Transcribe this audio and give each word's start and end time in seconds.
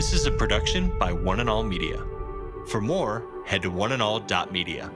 This 0.00 0.14
is 0.14 0.24
a 0.24 0.30
production 0.30 0.98
by 0.98 1.12
One 1.12 1.40
and 1.40 1.50
All 1.50 1.62
Media. 1.62 2.02
For 2.68 2.80
more, 2.80 3.22
head 3.44 3.60
to 3.60 3.70
oneandall.media. 3.70 4.90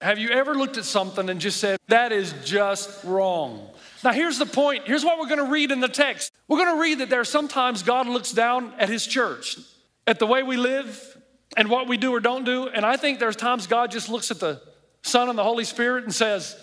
Have 0.00 0.20
you 0.20 0.28
ever 0.28 0.54
looked 0.54 0.76
at 0.76 0.84
something 0.84 1.28
and 1.28 1.40
just 1.40 1.58
said, 1.58 1.80
that 1.88 2.12
is 2.12 2.32
just 2.44 3.02
wrong? 3.02 3.68
Now, 4.04 4.12
here's 4.12 4.38
the 4.38 4.46
point. 4.46 4.84
Here's 4.86 5.04
what 5.04 5.18
we're 5.18 5.26
going 5.26 5.44
to 5.44 5.50
read 5.50 5.72
in 5.72 5.80
the 5.80 5.88
text. 5.88 6.30
We're 6.46 6.64
going 6.64 6.76
to 6.76 6.80
read 6.80 6.98
that 7.00 7.10
there 7.10 7.18
are 7.18 7.24
sometimes 7.24 7.82
God 7.82 8.06
looks 8.06 8.30
down 8.30 8.72
at 8.78 8.88
his 8.88 9.04
church, 9.04 9.58
at 10.06 10.20
the 10.20 10.28
way 10.28 10.44
we 10.44 10.56
live 10.56 11.20
and 11.56 11.68
what 11.68 11.88
we 11.88 11.96
do 11.96 12.14
or 12.14 12.20
don't 12.20 12.44
do. 12.44 12.68
And 12.68 12.86
I 12.86 12.98
think 12.98 13.18
there's 13.18 13.34
times 13.34 13.66
God 13.66 13.90
just 13.90 14.08
looks 14.08 14.30
at 14.30 14.38
the 14.38 14.62
Son 15.02 15.28
and 15.28 15.36
the 15.36 15.42
Holy 15.42 15.64
Spirit 15.64 16.04
and 16.04 16.14
says, 16.14 16.56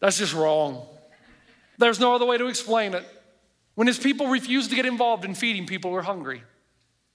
that's 0.00 0.16
just 0.16 0.32
wrong. 0.32 0.86
There's 1.76 2.00
no 2.00 2.14
other 2.14 2.24
way 2.24 2.38
to 2.38 2.46
explain 2.46 2.94
it. 2.94 3.06
When 3.74 3.86
his 3.86 3.98
people 3.98 4.28
refuse 4.28 4.68
to 4.68 4.74
get 4.76 4.86
involved 4.86 5.24
in 5.24 5.34
feeding 5.34 5.66
people 5.66 5.90
who 5.90 5.96
are 5.96 6.02
hungry 6.02 6.42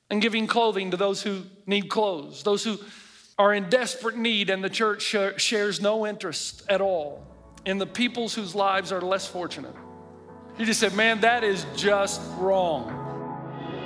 and 0.10 0.22
giving 0.22 0.48
clothing 0.48 0.92
to 0.92 0.98
those 0.98 1.22
who 1.22 1.44
need 1.66 1.90
clothes, 1.90 2.44
those 2.44 2.64
who 2.64 2.80
are 3.38 3.54
in 3.54 3.70
desperate 3.70 4.18
need, 4.18 4.50
and 4.50 4.64
the 4.64 4.70
church 4.70 5.04
sh- 5.04 5.40
shares 5.42 5.80
no 5.80 6.08
interest 6.08 6.64
at 6.70 6.82
all 6.82 7.24
in 7.66 7.78
the 7.78 7.86
peoples 7.86 8.34
whose 8.34 8.56
lives 8.56 8.92
are 8.92 9.02
less 9.02 9.28
fortunate. 9.28 9.76
You 10.58 10.66
just 10.66 10.80
said, 10.80 10.96
man, 10.96 11.22
that 11.22 11.44
is 11.44 11.66
just 11.76 12.20
wrong. 12.38 13.07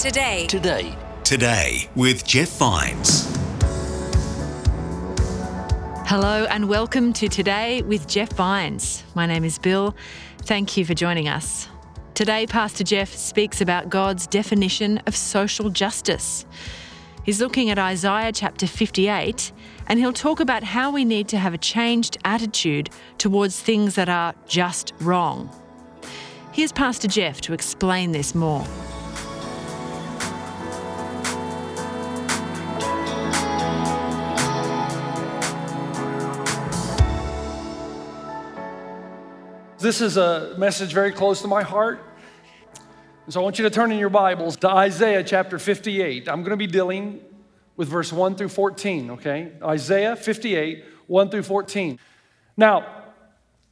Today. 0.00 0.46
Today. 0.46 0.82
Today. 0.82 0.96
Today 1.24 1.90
with 1.94 2.24
Jeff 2.24 2.48
Vines. 2.56 3.30
Hello 6.06 6.46
and 6.48 6.70
welcome 6.70 7.12
to 7.12 7.28
Today 7.28 7.82
with 7.82 8.08
Jeff 8.08 8.32
Vines. 8.32 9.04
My 9.14 9.26
name 9.26 9.44
is 9.44 9.58
Bill. 9.58 9.94
Thank 10.38 10.78
you 10.78 10.86
for 10.86 10.94
joining 10.94 11.28
us. 11.28 11.68
Today, 12.14 12.46
Pastor 12.46 12.82
Jeff 12.82 13.14
speaks 13.14 13.60
about 13.60 13.90
God's 13.90 14.26
definition 14.26 15.02
of 15.06 15.14
social 15.14 15.68
justice. 15.68 16.46
He's 17.22 17.42
looking 17.42 17.68
at 17.68 17.78
Isaiah 17.78 18.32
chapter 18.32 18.66
58, 18.66 19.52
and 19.86 19.98
he'll 19.98 20.14
talk 20.14 20.40
about 20.40 20.64
how 20.64 20.90
we 20.90 21.04
need 21.04 21.28
to 21.28 21.36
have 21.36 21.52
a 21.52 21.58
changed 21.58 22.16
attitude 22.24 22.88
towards 23.18 23.60
things 23.60 23.96
that 23.96 24.08
are 24.08 24.34
just 24.48 24.94
wrong. 24.98 25.54
Here's 26.52 26.72
Pastor 26.72 27.06
Jeff 27.06 27.42
to 27.42 27.52
explain 27.52 28.12
this 28.12 28.34
more. 28.34 28.64
This 39.80 40.02
is 40.02 40.18
a 40.18 40.54
message 40.58 40.92
very 40.92 41.10
close 41.10 41.40
to 41.40 41.48
my 41.48 41.62
heart. 41.62 42.04
And 43.24 43.32
so 43.32 43.40
I 43.40 43.42
want 43.42 43.58
you 43.58 43.62
to 43.62 43.70
turn 43.70 43.90
in 43.90 43.98
your 43.98 44.10
Bibles 44.10 44.58
to 44.58 44.68
Isaiah 44.68 45.24
chapter 45.24 45.58
58. 45.58 46.28
I'm 46.28 46.42
going 46.42 46.50
to 46.50 46.58
be 46.58 46.66
dealing 46.66 47.22
with 47.78 47.88
verse 47.88 48.12
1 48.12 48.34
through 48.34 48.50
14, 48.50 49.12
okay? 49.12 49.52
Isaiah 49.64 50.16
58, 50.16 50.84
1 51.06 51.30
through 51.30 51.44
14. 51.44 51.98
Now, 52.58 53.04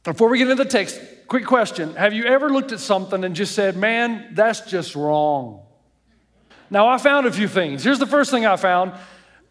before 0.03 0.29
we 0.29 0.39
get 0.39 0.49
into 0.49 0.63
the 0.63 0.67
text, 0.67 0.99
quick 1.27 1.45
question. 1.45 1.95
Have 1.95 2.13
you 2.13 2.23
ever 2.23 2.49
looked 2.49 2.71
at 2.71 2.79
something 2.79 3.23
and 3.23 3.35
just 3.35 3.53
said, 3.53 3.77
man, 3.77 4.31
that's 4.33 4.61
just 4.61 4.95
wrong? 4.95 5.61
Now, 6.71 6.87
I 6.87 6.97
found 6.97 7.27
a 7.27 7.31
few 7.31 7.47
things. 7.47 7.83
Here's 7.83 7.99
the 7.99 8.07
first 8.07 8.31
thing 8.31 8.47
I 8.47 8.55
found. 8.55 8.93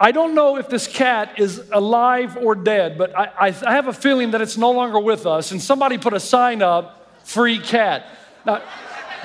I 0.00 0.12
don't 0.12 0.34
know 0.34 0.56
if 0.56 0.68
this 0.68 0.86
cat 0.86 1.40
is 1.40 1.62
alive 1.72 2.36
or 2.36 2.54
dead, 2.54 2.96
but 2.98 3.16
I, 3.18 3.48
I, 3.48 3.50
have 3.50 3.88
a 3.88 3.92
feeling 3.92 4.30
that 4.30 4.40
it's 4.40 4.56
no 4.56 4.70
longer 4.70 5.00
with 5.00 5.26
us. 5.26 5.50
And 5.50 5.60
somebody 5.60 5.98
put 5.98 6.12
a 6.12 6.20
sign 6.20 6.62
up, 6.62 7.10
free 7.24 7.58
cat. 7.58 8.06
Now, 8.46 8.62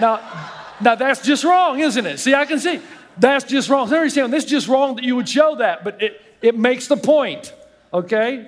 now, 0.02 0.52
now 0.82 0.96
that's 0.96 1.22
just 1.22 1.44
wrong, 1.44 1.80
isn't 1.80 2.06
it? 2.06 2.18
See, 2.18 2.34
I 2.34 2.46
can 2.46 2.60
see. 2.60 2.82
That's 3.20 3.46
just 3.46 3.70
wrong. 3.70 3.88
This 3.88 4.18
is 4.18 4.46
just 4.46 4.68
wrong 4.68 4.96
that 4.96 5.04
you 5.04 5.16
would 5.16 5.30
show 5.30 5.56
that, 5.58 5.84
but 5.84 6.02
it, 6.02 6.20
it 6.42 6.58
makes 6.58 6.88
the 6.88 6.98
point, 6.98 7.54
okay? 7.94 8.48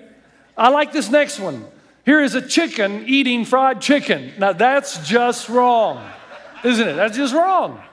I 0.57 0.69
like 0.69 0.91
this 0.91 1.11
next 1.11 1.39
one. 1.39 1.65
Here 2.05 2.21
is 2.21 2.33
a 2.33 2.41
chicken 2.41 3.05
eating 3.07 3.45
fried 3.45 3.81
chicken. 3.81 4.33
Now, 4.39 4.53
that's 4.53 5.07
just 5.07 5.47
wrong, 5.47 6.03
isn't 6.63 6.87
it? 6.87 6.93
That's 6.93 7.15
just 7.15 7.35
wrong. 7.35 7.83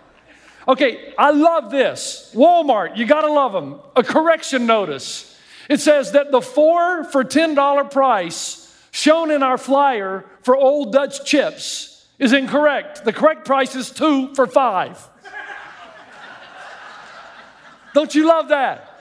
Okay, 0.69 1.13
I 1.19 1.33
love 1.33 1.71
this. 1.71 2.31
Walmart, 2.35 2.97
you 2.97 3.07
gotta 3.07 3.33
love 3.33 3.53
them. 3.53 3.81
A 3.97 4.03
correction 4.03 4.67
notice. 4.67 5.29
It 5.69 5.81
says 5.81 6.13
that 6.13 6.31
the 6.31 6.41
four 6.41 7.05
for 7.05 7.25
$10 7.25 7.91
price 7.91 8.59
shown 8.91 9.31
in 9.31 9.43
our 9.43 9.59
flyer 9.59 10.25
for 10.43 10.57
Old 10.57 10.93
Dutch 10.93 11.25
chips 11.25 12.07
is 12.19 12.33
incorrect. 12.33 13.05
The 13.05 13.13
correct 13.13 13.45
price 13.45 13.75
is 13.75 13.91
two 13.91 14.35
for 14.35 14.47
five. 14.47 15.09
Don't 17.95 18.15
you 18.15 18.27
love 18.27 18.49
that? 18.49 19.01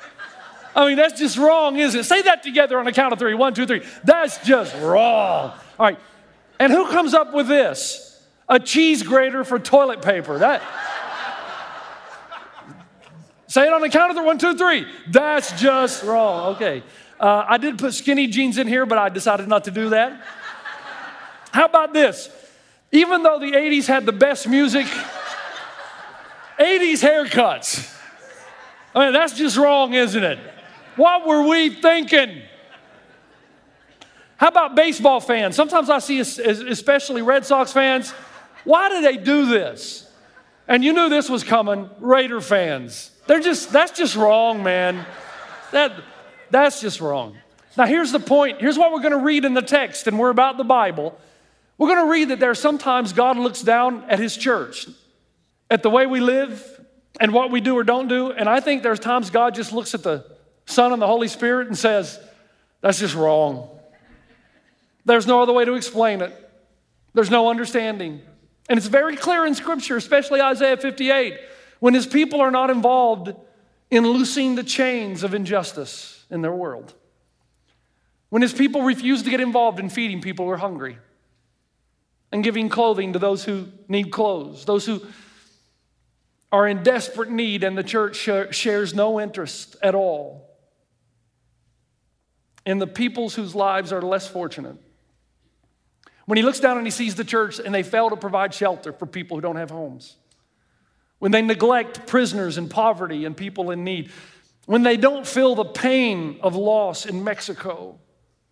I 0.75 0.88
mean, 0.88 0.95
that's 0.95 1.19
just 1.19 1.38
wrong, 1.38 1.77
isn't 1.77 2.00
it? 2.00 2.03
Say 2.05 2.21
that 2.23 2.44
together 2.44 2.79
on 2.79 2.88
a 2.88 2.94
count 2.94 3.13
of 3.13 3.19
three. 3.19 3.33
One, 3.33 3.53
two, 3.53 3.66
three. 3.66 3.83
That's 4.03 4.44
just 4.45 4.75
wrong. 4.77 5.51
All 5.51 5.85
right. 5.85 6.00
And 6.59 6.71
who 6.71 6.88
comes 6.88 7.13
up 7.13 7.33
with 7.33 7.47
this? 7.47 8.07
A 8.47 8.59
cheese 8.59 9.03
grater 9.03 9.44
for 9.44 9.59
toilet 9.59 10.01
paper. 10.01 10.39
That. 10.39 10.61
Say 13.51 13.67
it 13.67 13.73
on 13.73 13.81
the 13.81 13.89
count 13.89 14.12
of 14.12 14.16
three. 14.16 14.25
One, 14.25 14.38
two, 14.38 14.56
three. 14.56 14.85
That's 15.09 15.51
just 15.59 16.06
wrong. 16.06 16.56
Okay. 16.56 16.81
Uh, 17.19 17.44
I 17.45 17.57
did 17.57 17.78
put 17.78 17.94
skinny 17.94 18.28
jeans 18.28 18.57
in 18.57 18.66
here, 18.66 18.85
but 18.85 18.97
I 18.97 19.09
decided 19.09 19.50
not 19.50 19.66
to 19.66 19.72
do 19.72 19.89
that. 19.89 20.23
How 21.51 21.66
about 21.66 21.91
this? 21.91 22.29
Even 22.94 23.23
though 23.23 23.39
the 23.39 23.51
80s 23.51 23.88
had 23.88 24.06
the 24.06 24.13
best 24.13 24.47
music, 24.47 24.85
80s 26.57 27.03
haircuts. 27.03 27.94
I 28.95 29.03
mean, 29.03 29.12
that's 29.12 29.34
just 29.34 29.57
wrong, 29.57 29.95
isn't 29.95 30.23
it? 30.23 30.39
What 30.95 31.28
were 31.28 31.45
we 31.45 31.72
thinking? 31.72 32.44
How 34.38 34.47
about 34.47 34.78
baseball 34.78 35.19
fans? 35.19 35.57
Sometimes 35.57 35.89
I 35.89 36.00
see, 36.00 36.19
especially 36.22 37.22
Red 37.22 37.45
Sox 37.45 37.73
fans, 37.73 38.12
why 38.63 38.88
do 38.88 39.01
they 39.01 39.18
do 39.18 39.47
this? 39.47 40.09
And 40.69 40.85
you 40.85 40.94
knew 40.94 41.09
this 41.09 41.29
was 41.29 41.44
coming, 41.44 41.89
Raider 42.00 42.39
fans. 42.39 43.12
They're 43.31 43.40
just, 43.40 43.72
that's 43.72 43.97
just 43.97 44.18
wrong, 44.18 44.62
man. 44.62 45.06
That, 45.72 45.94
that's 46.50 46.81
just 46.81 47.00
wrong. 47.00 47.38
Now, 47.78 47.86
here's 47.86 48.12
the 48.12 48.19
point. 48.19 48.59
Here's 48.59 48.78
what 48.78 48.92
we're 48.92 49.00
going 49.00 49.14
to 49.14 49.24
read 49.24 49.46
in 49.46 49.53
the 49.53 49.62
text, 49.62 50.08
and 50.08 50.19
we're 50.19 50.31
about 50.31 50.58
the 50.58 50.66
Bible. 50.66 51.18
We're 51.78 51.88
going 51.88 52.06
to 52.06 52.12
read 52.12 52.28
that 52.28 52.42
there 52.42 52.50
are 52.50 52.56
sometimes 52.56 53.14
God 53.14 53.38
looks 53.38 53.62
down 53.62 54.03
at 54.09 54.19
his 54.19 54.36
church, 54.36 54.86
at 55.69 55.81
the 55.81 55.90
way 55.90 56.08
we 56.08 56.19
live 56.19 56.86
and 57.22 57.34
what 57.34 57.52
we 57.52 57.62
do 57.62 57.78
or 57.78 57.86
don't 57.86 58.09
do. 58.09 58.34
And 58.34 58.50
I 58.50 58.59
think 58.59 58.84
there's 58.84 59.00
times 59.00 59.30
God 59.30 59.56
just 59.56 59.72
looks 59.72 59.94
at 59.94 60.03
the 60.03 60.25
Son 60.66 60.92
and 60.92 61.02
the 61.02 61.08
Holy 61.08 61.30
Spirit 61.30 61.69
and 61.69 61.78
says, 61.78 62.19
that's 62.81 63.00
just 63.00 63.16
wrong. 63.16 63.69
There's 65.06 65.25
no 65.25 65.42
other 65.42 65.54
way 65.54 65.63
to 65.63 65.75
explain 65.75 66.19
it. 66.19 66.51
There's 67.13 67.31
no 67.31 67.50
understanding. 67.50 68.24
And 68.68 68.77
it's 68.77 68.88
very 68.88 69.16
clear 69.16 69.45
in 69.45 69.56
Scripture, 69.56 69.95
especially 69.95 70.42
Isaiah 70.42 70.75
58, 70.75 71.39
when 71.81 71.95
his 71.95 72.06
people 72.06 72.39
are 72.39 72.51
not 72.51 72.69
involved 72.69 73.33
in 73.89 74.06
loosing 74.06 74.54
the 74.54 74.63
chains 74.63 75.24
of 75.24 75.33
injustice 75.33 76.25
in 76.30 76.44
their 76.44 76.54
world. 76.54 76.94
When 78.30 78.44
his 78.44 78.54
people 78.54 78.83
refuse 78.83 79.24
to 79.24 79.31
get 79.31 79.42
involved 79.42 79.80
in 79.80 79.89
feeding 79.89 80.22
people 80.22 80.45
who 80.45 80.51
are 80.51 80.57
hungry 80.57 81.00
and 82.31 82.44
giving 82.44 82.69
clothing 82.69 83.13
to 83.13 83.19
those 83.19 83.44
who 83.44 83.68
need 83.88 84.12
clothes, 84.12 84.63
those 84.63 84.86
who 84.86 85.01
are 86.51 86.68
in 86.68 86.83
desperate 86.83 87.31
need, 87.31 87.63
and 87.63 87.75
the 87.75 87.84
church 87.84 88.16
sh- 88.16 88.56
shares 88.56 88.94
no 88.94 89.19
interest 89.19 89.75
at 89.81 89.95
all 89.95 90.48
in 92.63 92.77
the 92.77 92.88
peoples 92.88 93.34
whose 93.34 93.56
lives 93.56 93.92
are 93.92 94.04
less 94.04 94.27
fortunate. 94.27 94.77
When 96.25 96.38
he 96.38 96.44
looks 96.44 96.60
down 96.60 96.77
and 96.77 96.86
he 96.86 96.92
sees 96.92 97.16
the 97.16 97.24
church 97.24 97.60
and 97.60 97.74
they 97.74 97.81
fail 97.81 98.12
to 98.12 98.16
provide 98.16 98.54
shelter 98.54 98.94
for 98.94 99.07
people 99.07 99.36
who 99.36 99.42
don't 99.42 99.56
have 99.56 99.72
homes, 99.72 100.18
when 101.21 101.31
they 101.31 101.44
neglect 101.44 102.07
prisoners 102.07 102.57
and 102.57 102.68
poverty 102.68 103.25
and 103.25 103.38
people 103.38 103.69
in 103.69 103.83
need, 103.83 104.09
when 104.65 104.81
they 104.81 104.97
don't 104.97 105.27
feel 105.27 105.53
the 105.53 105.63
pain 105.63 106.39
of 106.41 106.56
loss 106.56 107.06
in 107.06 107.23
Mexico 107.23 108.00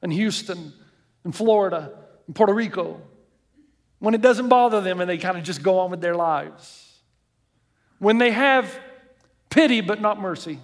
and 0.04 0.14
Houston 0.14 0.72
in 1.26 1.32
Florida, 1.32 1.92
in 2.28 2.36
Puerto 2.36 2.54
Rico, 2.54 3.02
when 3.98 4.14
it 4.14 4.22
doesn't 4.22 4.50
bother 4.50 4.82
them 4.82 5.02
and 5.02 5.10
they 5.10 5.18
kind 5.18 5.36
of 5.36 5.44
just 5.44 5.64
go 5.64 5.80
on 5.80 5.90
with 5.90 6.00
their 6.00 6.14
lives, 6.14 7.02
when 7.98 8.20
they 8.20 8.30
have 8.30 8.80
pity 9.50 9.82
but 9.82 10.00
not 10.00 10.22
mercy. 10.22 10.60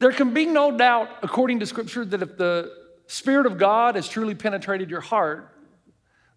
There 0.00 0.10
can 0.10 0.34
be 0.34 0.46
no 0.46 0.76
doubt, 0.76 1.10
according 1.22 1.60
to 1.60 1.66
Scripture, 1.66 2.04
that 2.06 2.22
if 2.22 2.36
the 2.36 2.72
Spirit 3.06 3.46
of 3.46 3.56
God 3.56 3.94
has 3.94 4.08
truly 4.08 4.34
penetrated 4.34 4.90
your 4.90 5.00
heart, 5.00 5.53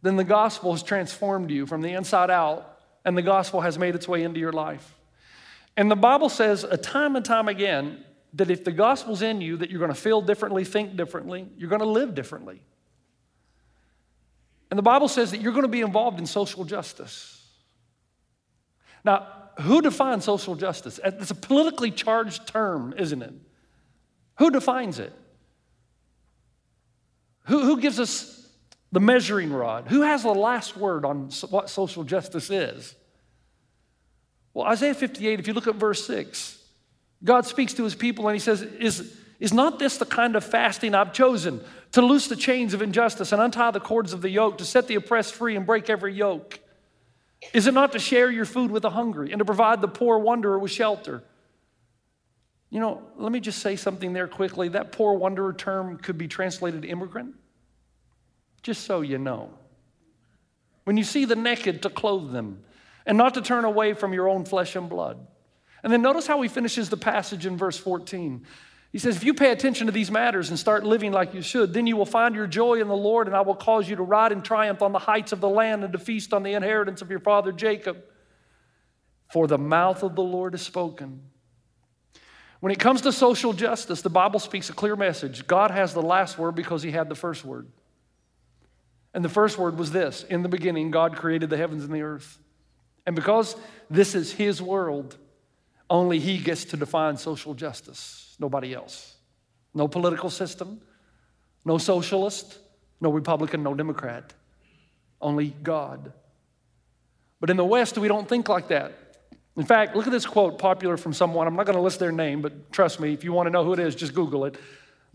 then 0.02 0.16
the 0.16 0.24
gospel 0.24 0.72
has 0.72 0.84
transformed 0.84 1.50
you 1.50 1.66
from 1.66 1.82
the 1.82 1.94
inside 1.94 2.30
out, 2.30 2.80
and 3.04 3.18
the 3.18 3.22
gospel 3.22 3.62
has 3.62 3.78
made 3.80 3.96
its 3.96 4.08
way 4.08 4.24
into 4.24 4.40
your 4.40 4.52
life. 4.52 4.96
And 5.76 5.90
the 5.90 5.96
Bible 5.96 6.30
says, 6.30 6.64
a 6.64 6.78
time 6.78 7.16
and 7.16 7.24
time 7.24 7.48
again, 7.48 8.04
that 8.34 8.52
if 8.52 8.64
the 8.64 8.72
gospel's 8.72 9.22
in 9.22 9.42
you, 9.42 9.58
that 9.58 9.70
you're 9.70 9.80
going 9.80 9.94
to 9.94 10.00
feel 10.00 10.22
differently, 10.22 10.64
think 10.64 10.96
differently, 10.96 11.48
you're 11.58 11.70
going 11.70 11.82
to 11.82 11.88
live 11.88 12.14
differently. 12.14 12.62
And 14.70 14.78
the 14.78 14.84
Bible 14.84 15.08
says 15.08 15.32
that 15.32 15.42
you're 15.42 15.54
going 15.54 15.64
to 15.64 15.70
be 15.70 15.82
involved 15.82 16.20
in 16.20 16.26
social 16.26 16.66
justice. 16.66 17.42
Now, 19.04 19.28
who 19.62 19.82
defines 19.82 20.26
social 20.26 20.56
justice? 20.56 21.00
It's 21.04 21.32
a 21.32 21.36
politically 21.36 21.90
charged 21.90 22.48
term, 22.48 22.94
isn't 22.98 23.22
it? 23.22 23.34
Who 24.40 24.52
defines 24.52 25.00
it? 25.00 25.14
Who, 27.46 27.62
who 27.62 27.80
gives 27.80 28.00
us 28.00 28.37
the 28.92 29.00
measuring 29.00 29.52
rod? 29.52 29.88
Who 29.88 30.02
has 30.02 30.24
the 30.24 30.30
last 30.34 30.78
word 30.78 31.06
on 31.06 31.30
what 31.50 31.70
social 31.70 32.04
justice 32.04 32.50
is? 32.50 32.96
Well, 34.54 34.66
Isaiah 34.66 34.94
58, 34.94 35.40
if 35.40 35.48
you 35.48 35.54
look 35.54 35.68
at 35.68 35.76
verse 35.76 36.06
6, 36.08 36.58
God 37.24 37.46
speaks 37.46 37.74
to 37.76 37.84
his 37.84 37.96
people 37.96 38.28
and 38.28 38.36
he 38.36 38.40
says, 38.40 38.62
Is, 38.62 39.16
is 39.40 39.54
not 39.54 39.80
this 39.80 39.98
the 39.98 40.06
kind 40.06 40.36
of 40.36 40.44
fasting 40.44 40.96
I've 40.96 41.14
chosen 41.14 41.62
to 41.92 42.02
loose 42.02 42.28
the 42.28 42.36
chains 42.36 42.74
of 42.74 42.82
injustice 42.82 43.32
and 43.32 43.42
untie 43.42 43.72
the 43.72 43.80
cords 43.80 44.14
of 44.14 44.22
the 44.22 44.30
yoke, 44.30 44.58
to 44.58 44.66
set 44.66 44.88
the 44.88 44.96
oppressed 44.96 45.34
free 45.34 45.56
and 45.56 45.66
break 45.66 45.90
every 45.90 46.14
yoke? 46.14 46.60
Is 47.54 47.68
it 47.68 47.74
not 47.74 47.92
to 47.92 48.00
share 48.00 48.32
your 48.32 48.46
food 48.46 48.72
with 48.72 48.82
the 48.82 48.90
hungry 48.90 49.32
and 49.32 49.40
to 49.40 49.46
provide 49.46 49.82
the 49.82 49.88
poor 49.88 50.18
wanderer 50.18 50.58
with 50.58 50.72
shelter? 50.72 51.24
You 52.70 52.80
know, 52.80 53.02
let 53.16 53.32
me 53.32 53.40
just 53.40 53.60
say 53.60 53.76
something 53.76 54.14
there 54.14 54.28
quickly. 54.28 54.70
That 54.70 54.92
poor 54.92 55.14
wanderer 55.14 55.54
term 55.54 55.98
could 55.98 56.18
be 56.18 56.28
translated 56.28 56.84
immigrant, 56.84 57.36
just 58.68 58.84
so 58.84 59.00
you 59.00 59.18
know. 59.18 59.50
When 60.84 60.98
you 60.98 61.06
see 61.06 61.24
the 61.24 61.38
naked, 61.38 61.84
to 61.84 61.90
clothe 61.90 62.34
them, 62.34 62.66
and 63.06 63.18
not 63.18 63.36
to 63.36 63.42
turn 63.42 63.64
away 63.64 63.94
from 63.94 64.12
your 64.12 64.28
own 64.28 64.44
flesh 64.44 64.76
and 64.76 64.90
blood. 64.90 65.26
And 65.84 65.94
then 65.94 66.02
notice 66.02 66.28
how 66.28 66.42
he 66.42 66.50
finishes 66.50 66.90
the 66.90 66.98
passage 66.98 67.46
in 67.46 67.56
verse 67.56 67.78
14. 67.78 68.46
He 68.92 69.00
says, 69.00 69.16
If 69.16 69.24
you 69.24 69.34
pay 69.34 69.54
attention 69.54 69.88
to 69.88 69.94
these 69.94 70.12
matters 70.12 70.50
and 70.50 70.60
start 70.60 70.86
living 70.86 71.14
like 71.14 71.34
you 71.34 71.42
should, 71.42 71.74
then 71.74 71.88
you 71.88 71.96
will 71.96 72.06
find 72.06 72.36
your 72.36 72.46
joy 72.46 72.82
in 72.82 72.90
the 72.90 72.98
Lord, 72.98 73.28
and 73.28 73.38
I 73.38 73.40
will 73.40 73.56
cause 73.56 73.88
you 73.88 73.96
to 73.96 74.04
ride 74.04 74.34
in 74.34 74.42
triumph 74.42 74.82
on 74.82 74.92
the 74.92 75.00
heights 75.00 75.32
of 75.32 75.40
the 75.40 75.48
land 75.48 75.86
and 75.86 75.94
to 75.94 76.00
feast 76.00 76.34
on 76.34 76.44
the 76.44 76.52
inheritance 76.52 77.02
of 77.02 77.10
your 77.10 77.22
father 77.22 77.54
Jacob. 77.54 78.04
For 79.32 79.48
the 79.48 79.58
mouth 79.58 80.04
of 80.04 80.14
the 80.14 80.24
Lord 80.24 80.52
has 80.56 80.62
spoken. 80.62 81.22
When 82.60 82.74
it 82.74 82.80
comes 82.80 83.00
to 83.04 83.14
social 83.14 83.54
justice, 83.54 84.02
the 84.02 84.10
Bible 84.10 84.42
speaks 84.42 84.70
a 84.70 84.74
clear 84.74 84.98
message. 84.98 85.48
God 85.48 85.72
has 85.72 85.94
the 85.94 86.02
last 86.02 86.38
word 86.38 86.56
because 86.56 86.84
he 86.84 86.92
had 86.92 87.08
the 87.08 87.16
first 87.16 87.46
word. 87.46 87.68
And 89.14 89.24
the 89.24 89.30
first 89.30 89.58
word 89.58 89.78
was 89.78 89.92
this 89.92 90.24
In 90.30 90.44
the 90.44 90.50
beginning, 90.50 90.92
God 90.92 91.16
created 91.16 91.50
the 91.50 91.58
heavens 91.58 91.84
and 91.84 91.94
the 91.94 92.02
earth. 92.02 92.38
And 93.06 93.16
because 93.16 93.56
this 93.90 94.16
is 94.16 94.34
his 94.34 94.62
world, 94.62 95.18
only 95.90 96.20
he 96.20 96.38
gets 96.38 96.66
to 96.66 96.78
define 96.78 97.18
social 97.18 97.54
justice, 97.54 98.36
nobody 98.40 98.74
else. 98.74 99.16
No 99.74 99.88
political 99.88 100.30
system, 100.30 100.82
no 101.64 101.78
socialist, 101.78 102.60
no 103.00 103.12
Republican, 103.12 103.64
no 103.64 103.74
Democrat. 103.74 104.34
Only 105.22 105.54
God. 105.64 106.14
But 107.40 107.50
in 107.50 107.58
the 107.58 107.66
West, 107.66 107.98
we 107.98 108.08
don't 108.08 108.28
think 108.28 108.50
like 108.50 108.68
that. 108.70 108.94
In 109.56 109.66
fact, 109.66 109.96
look 109.96 110.06
at 110.06 110.12
this 110.12 110.26
quote 110.26 110.60
popular 110.60 110.98
from 110.98 111.14
someone. 111.14 111.48
I'm 111.48 111.56
not 111.56 111.66
going 111.66 111.76
to 111.76 111.82
list 111.82 112.00
their 112.00 112.12
name, 112.12 112.42
but 112.42 112.72
trust 112.72 113.00
me, 113.00 113.14
if 113.14 113.24
you 113.24 113.34
want 113.34 113.48
to 113.48 113.52
know 113.52 113.64
who 113.64 113.74
it 113.74 113.80
is, 113.80 113.96
just 113.96 114.14
Google 114.14 114.46
it. 114.46 114.58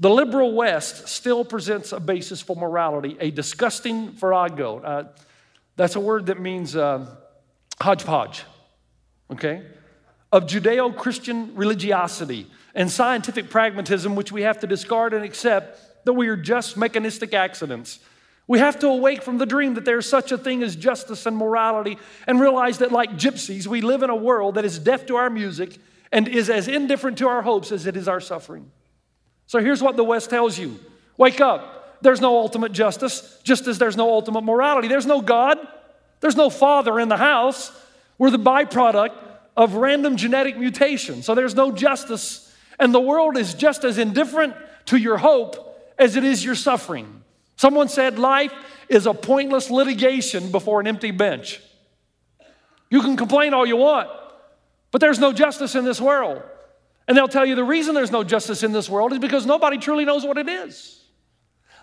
The 0.02 0.10
liberal 0.10 0.52
West 0.52 1.06
still 1.06 1.44
presents 1.44 1.92
a 1.92 2.00
basis 2.00 2.42
for 2.42 2.56
morality, 2.56 3.16
a 3.20 3.30
disgusting 3.30 4.10
farrago. 4.14 4.80
Uh, 4.80 5.04
that's 5.76 5.94
a 5.94 6.00
word 6.00 6.26
that 6.26 6.40
means 6.40 6.74
uh, 6.74 7.06
hodgepodge, 7.80 8.42
okay? 9.30 9.62
Of 10.32 10.48
Judeo 10.48 10.96
Christian 10.96 11.54
religiosity 11.54 12.48
and 12.74 12.90
scientific 12.90 13.48
pragmatism, 13.48 14.16
which 14.16 14.32
we 14.32 14.42
have 14.42 14.58
to 14.58 14.66
discard 14.66 15.14
and 15.14 15.24
accept 15.24 16.04
that 16.04 16.14
we 16.14 16.26
are 16.26 16.36
just 16.36 16.76
mechanistic 16.76 17.32
accidents. 17.32 18.00
We 18.48 18.58
have 18.58 18.80
to 18.80 18.88
awake 18.88 19.22
from 19.22 19.38
the 19.38 19.46
dream 19.46 19.74
that 19.74 19.84
there's 19.84 20.08
such 20.08 20.32
a 20.32 20.36
thing 20.36 20.64
as 20.64 20.74
justice 20.74 21.26
and 21.26 21.36
morality 21.36 21.96
and 22.26 22.40
realize 22.40 22.78
that, 22.78 22.90
like 22.90 23.12
gypsies, 23.12 23.68
we 23.68 23.82
live 23.82 24.02
in 24.02 24.10
a 24.10 24.16
world 24.16 24.56
that 24.56 24.64
is 24.64 24.80
deaf 24.80 25.06
to 25.06 25.14
our 25.14 25.30
music 25.30 25.78
and 26.10 26.26
is 26.26 26.50
as 26.50 26.66
indifferent 26.66 27.18
to 27.18 27.28
our 27.28 27.42
hopes 27.42 27.70
as 27.70 27.86
it 27.86 27.96
is 27.96 28.08
our 28.08 28.20
suffering. 28.20 28.68
So 29.52 29.58
here's 29.58 29.82
what 29.82 29.96
the 29.96 30.04
West 30.04 30.30
tells 30.30 30.58
you 30.58 30.80
Wake 31.18 31.42
up. 31.42 32.00
There's 32.00 32.22
no 32.22 32.38
ultimate 32.38 32.72
justice, 32.72 33.38
just 33.44 33.66
as 33.66 33.76
there's 33.76 33.98
no 33.98 34.10
ultimate 34.10 34.44
morality. 34.44 34.88
There's 34.88 35.04
no 35.04 35.20
God, 35.20 35.58
there's 36.20 36.36
no 36.36 36.48
Father 36.48 36.98
in 36.98 37.10
the 37.10 37.18
house. 37.18 37.70
We're 38.16 38.30
the 38.30 38.38
byproduct 38.38 39.12
of 39.54 39.74
random 39.74 40.16
genetic 40.16 40.56
mutation. 40.56 41.22
So 41.22 41.34
there's 41.34 41.54
no 41.54 41.70
justice, 41.70 42.50
and 42.80 42.94
the 42.94 43.00
world 43.00 43.36
is 43.36 43.52
just 43.52 43.84
as 43.84 43.98
indifferent 43.98 44.54
to 44.86 44.96
your 44.96 45.18
hope 45.18 45.78
as 45.98 46.16
it 46.16 46.24
is 46.24 46.42
your 46.42 46.54
suffering. 46.54 47.22
Someone 47.56 47.88
said 47.88 48.18
life 48.18 48.54
is 48.88 49.06
a 49.06 49.12
pointless 49.12 49.70
litigation 49.70 50.50
before 50.50 50.80
an 50.80 50.86
empty 50.86 51.10
bench. 51.10 51.60
You 52.88 53.02
can 53.02 53.18
complain 53.18 53.52
all 53.52 53.66
you 53.66 53.76
want, 53.76 54.08
but 54.90 55.02
there's 55.02 55.18
no 55.18 55.34
justice 55.34 55.74
in 55.74 55.84
this 55.84 56.00
world. 56.00 56.42
And 57.12 57.18
they'll 57.18 57.28
tell 57.28 57.44
you 57.44 57.54
the 57.54 57.62
reason 57.62 57.94
there's 57.94 58.10
no 58.10 58.24
justice 58.24 58.62
in 58.62 58.72
this 58.72 58.88
world 58.88 59.12
is 59.12 59.18
because 59.18 59.44
nobody 59.44 59.76
truly 59.76 60.06
knows 60.06 60.24
what 60.24 60.38
it 60.38 60.48
is. 60.48 60.98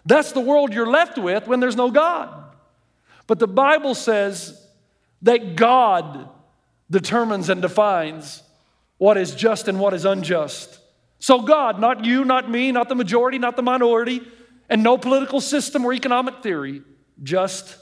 That's 0.04 0.32
the 0.32 0.40
world 0.40 0.74
you're 0.74 0.90
left 0.90 1.20
with 1.20 1.46
when 1.46 1.60
there's 1.60 1.76
no 1.76 1.92
God. 1.92 2.46
But 3.28 3.38
the 3.38 3.46
Bible 3.48 3.94
says 3.94 4.60
that 5.22 5.56
God 5.56 6.30
determines 6.90 7.50
and 7.50 7.62
defines 7.62 8.42
what 8.98 9.18
is 9.18 9.36
just 9.36 9.68
and 9.68 9.80
what 9.80 9.94
is 9.94 10.04
unjust. 10.04 10.80
So, 11.20 11.44
God, 11.44 11.80
not 11.80 12.06
you, 12.06 12.26
not 12.26 12.50
me, 12.50 12.72
not 12.72 12.90
the 12.90 12.96
majority, 12.96 13.38
not 13.38 13.56
the 13.56 13.62
minority, 13.62 14.24
and 14.68 14.82
no 14.82 14.98
political 14.98 15.42
system 15.42 15.86
or 15.86 15.94
economic 15.94 16.42
theory, 16.42 16.82
just 17.22 17.78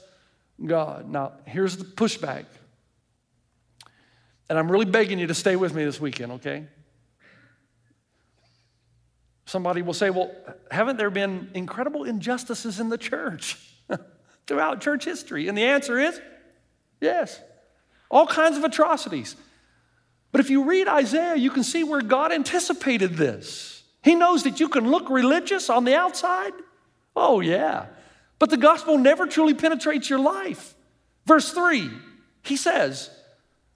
God. 0.66 1.10
Now, 1.10 1.32
here's 1.46 1.78
the 1.78 1.86
pushback. 1.86 2.44
And 4.50 4.60
I'm 4.60 4.70
really 4.70 4.84
begging 4.84 5.18
you 5.18 5.28
to 5.28 5.34
stay 5.34 5.56
with 5.56 5.74
me 5.74 5.86
this 5.86 6.02
weekend, 6.02 6.34
okay? 6.34 6.66
Somebody 9.48 9.82
will 9.82 9.94
say, 9.94 10.10
well, 10.10 10.30
haven't 10.70 10.98
there 10.98 11.10
been 11.10 11.50
incredible 11.54 12.04
injustices 12.04 12.82
in 12.82 12.90
the 12.90 12.98
church 12.98 13.58
throughout 14.46 14.82
church 14.82 15.06
history? 15.06 15.48
And 15.48 15.58
the 15.58 15.64
answer 15.64 15.98
is 15.98 16.20
yes. 17.00 17.40
All 18.12 18.28
kinds 18.28 18.58
of 18.58 18.66
atrocities. 18.66 19.38
But 20.34 20.42
if 20.42 20.50
you 20.50 20.66
read 20.66 20.90
Isaiah, 20.90 21.38
you 21.38 21.50
can 21.50 21.64
see 21.64 21.86
where 21.86 22.02
God 22.02 22.34
anticipated 22.34 23.16
this. 23.16 23.84
He 24.04 24.16
knows 24.16 24.44
that 24.44 24.60
you 24.60 24.68
can 24.68 24.92
look 24.92 25.10
religious 25.10 25.70
on 25.70 25.86
the 25.86 25.96
outside. 25.96 26.52
Oh, 27.16 27.40
yeah. 27.40 27.86
But 28.40 28.50
the 28.50 28.58
gospel 28.58 28.98
never 28.98 29.28
truly 29.28 29.54
penetrates 29.54 30.10
your 30.10 30.20
life. 30.20 30.76
Verse 31.26 31.54
3, 31.54 31.90
he 32.44 32.58
says 32.58 33.10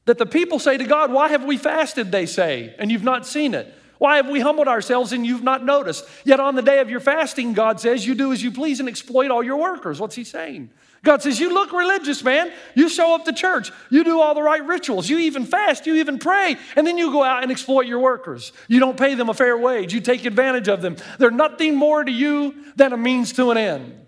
that 0.04 0.18
the 0.18 0.25
people 0.25 0.60
say 0.60 0.75
to 0.75 0.84
God, 0.84 1.13
Why 1.13 1.30
have 1.30 1.46
we 1.46 1.56
fasted, 1.56 2.12
they 2.12 2.25
say, 2.25 2.75
and 2.78 2.92
you've 2.92 3.04
not 3.04 3.25
seen 3.25 3.54
it? 3.54 3.74
Why 4.01 4.15
have 4.15 4.27
we 4.27 4.39
humbled 4.39 4.67
ourselves 4.67 5.13
and 5.13 5.27
you've 5.27 5.43
not 5.43 5.63
noticed? 5.63 6.08
Yet 6.25 6.39
on 6.39 6.55
the 6.55 6.63
day 6.63 6.79
of 6.79 6.89
your 6.89 7.00
fasting, 7.00 7.53
God 7.53 7.79
says, 7.79 8.03
you 8.03 8.15
do 8.15 8.34
as 8.34 8.41
you 8.41 8.50
please 8.50 8.79
and 8.79 8.89
exploit 8.89 9.29
all 9.29 9.43
your 9.43 9.58
workers. 9.58 10.00
What's 10.00 10.15
he 10.15 10.24
saying? 10.24 10.72
God 11.03 11.22
says, 11.22 11.39
You 11.39 11.53
look 11.53 11.72
religious, 11.72 12.24
man. 12.24 12.51
You 12.74 12.89
show 12.89 13.13
up 13.13 13.25
to 13.25 13.31
church. 13.31 13.72
You 13.91 14.03
do 14.03 14.20
all 14.20 14.34
the 14.34 14.41
right 14.41 14.65
rituals. 14.65 15.08
You 15.08 15.20
even 15.20 15.46
fast. 15.46 15.86
You 15.86 15.98
even 15.98 16.17
pray. 16.17 16.58
And 16.75 16.88
then 16.88 16.98
you 16.98 17.12
go 17.12 17.24
out 17.24 17.43
and 17.43 17.51
exploit 17.51 17.86
your 17.86 18.00
workers. 18.00 18.53
You 18.67 18.79
don't 18.79 18.98
pay 18.98 19.13
them 19.13 19.29
a 19.29 19.36
fair 19.36 19.55
wage. 19.55 19.93
You 19.93 20.01
take 20.01 20.25
advantage 20.25 20.67
of 20.67 20.81
them. 20.81 20.96
They're 21.20 21.29
nothing 21.29 21.75
more 21.75 22.03
to 22.03 22.12
you 22.12 22.55
than 22.75 22.93
a 22.93 22.98
means 22.98 23.34
to 23.34 23.51
an 23.51 23.58
end. 23.60 24.03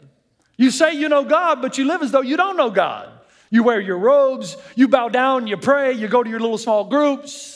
You 0.58 0.72
say 0.72 0.94
you 0.94 1.08
know 1.08 1.24
God, 1.24 1.62
but 1.62 1.78
you 1.78 1.86
live 1.86 2.02
as 2.02 2.10
though 2.10 2.22
you 2.22 2.36
don't 2.36 2.58
know 2.58 2.72
God. 2.72 3.12
You 3.52 3.62
wear 3.62 3.80
your 3.80 4.00
robes. 4.00 4.58
You 4.76 4.88
bow 4.88 5.10
down. 5.10 5.46
You 5.46 5.58
pray. 5.58 5.94
You 5.94 6.08
go 6.08 6.24
to 6.24 6.30
your 6.32 6.40
little 6.40 6.58
small 6.58 6.86
groups. 6.86 7.53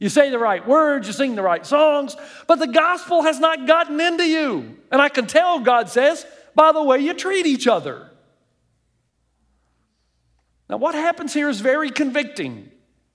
You 0.00 0.08
say 0.08 0.30
the 0.30 0.38
right 0.38 0.66
words, 0.66 1.06
you 1.06 1.12
sing 1.12 1.34
the 1.34 1.42
right 1.42 1.64
songs, 1.64 2.16
but 2.48 2.58
the 2.58 2.66
gospel 2.66 3.22
has 3.22 3.38
not 3.38 3.66
gotten 3.66 4.00
into 4.00 4.24
you. 4.24 4.78
And 4.90 5.00
I 5.00 5.10
can 5.10 5.26
tell, 5.26 5.60
God 5.60 5.90
says, 5.90 6.26
by 6.54 6.72
the 6.72 6.82
way 6.82 6.98
you 6.98 7.12
treat 7.14 7.46
each 7.46 7.68
other. 7.68 8.10
Now, 10.70 10.78
what 10.78 10.94
happens 10.94 11.34
here 11.34 11.50
is 11.50 11.60
very 11.60 11.90
convicting. 11.90 12.70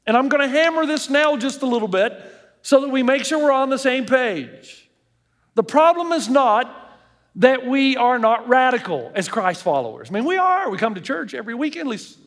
And 0.05 0.15
I'm 0.15 0.29
going 0.29 0.41
to 0.41 0.47
hammer 0.47 0.85
this 0.85 1.09
now 1.09 1.35
just 1.37 1.63
a 1.63 1.65
little 1.65 1.87
bit 1.87 2.13
so 2.61 2.81
that 2.81 2.89
we 2.89 3.01
make 3.01 3.25
sure 3.25 3.39
we're 3.39 3.51
on 3.51 3.69
the 3.69 3.79
same 3.79 4.05
page. 4.05 4.87
The 5.55 5.63
problem 5.63 6.11
is 6.11 6.29
not 6.29 6.83
that 7.37 7.65
we 7.65 7.97
are 7.97 8.19
not 8.19 8.47
radical 8.47 9.11
as 9.15 9.27
Christ 9.27 9.63
followers. 9.63 10.09
I 10.09 10.13
mean, 10.13 10.25
we 10.25 10.37
are. 10.37 10.69
We 10.69 10.77
come 10.77 10.95
to 10.95 11.01
church 11.01 11.33
every 11.33 11.55
weekend, 11.55 11.87
at 11.87 11.91
least 11.91 12.19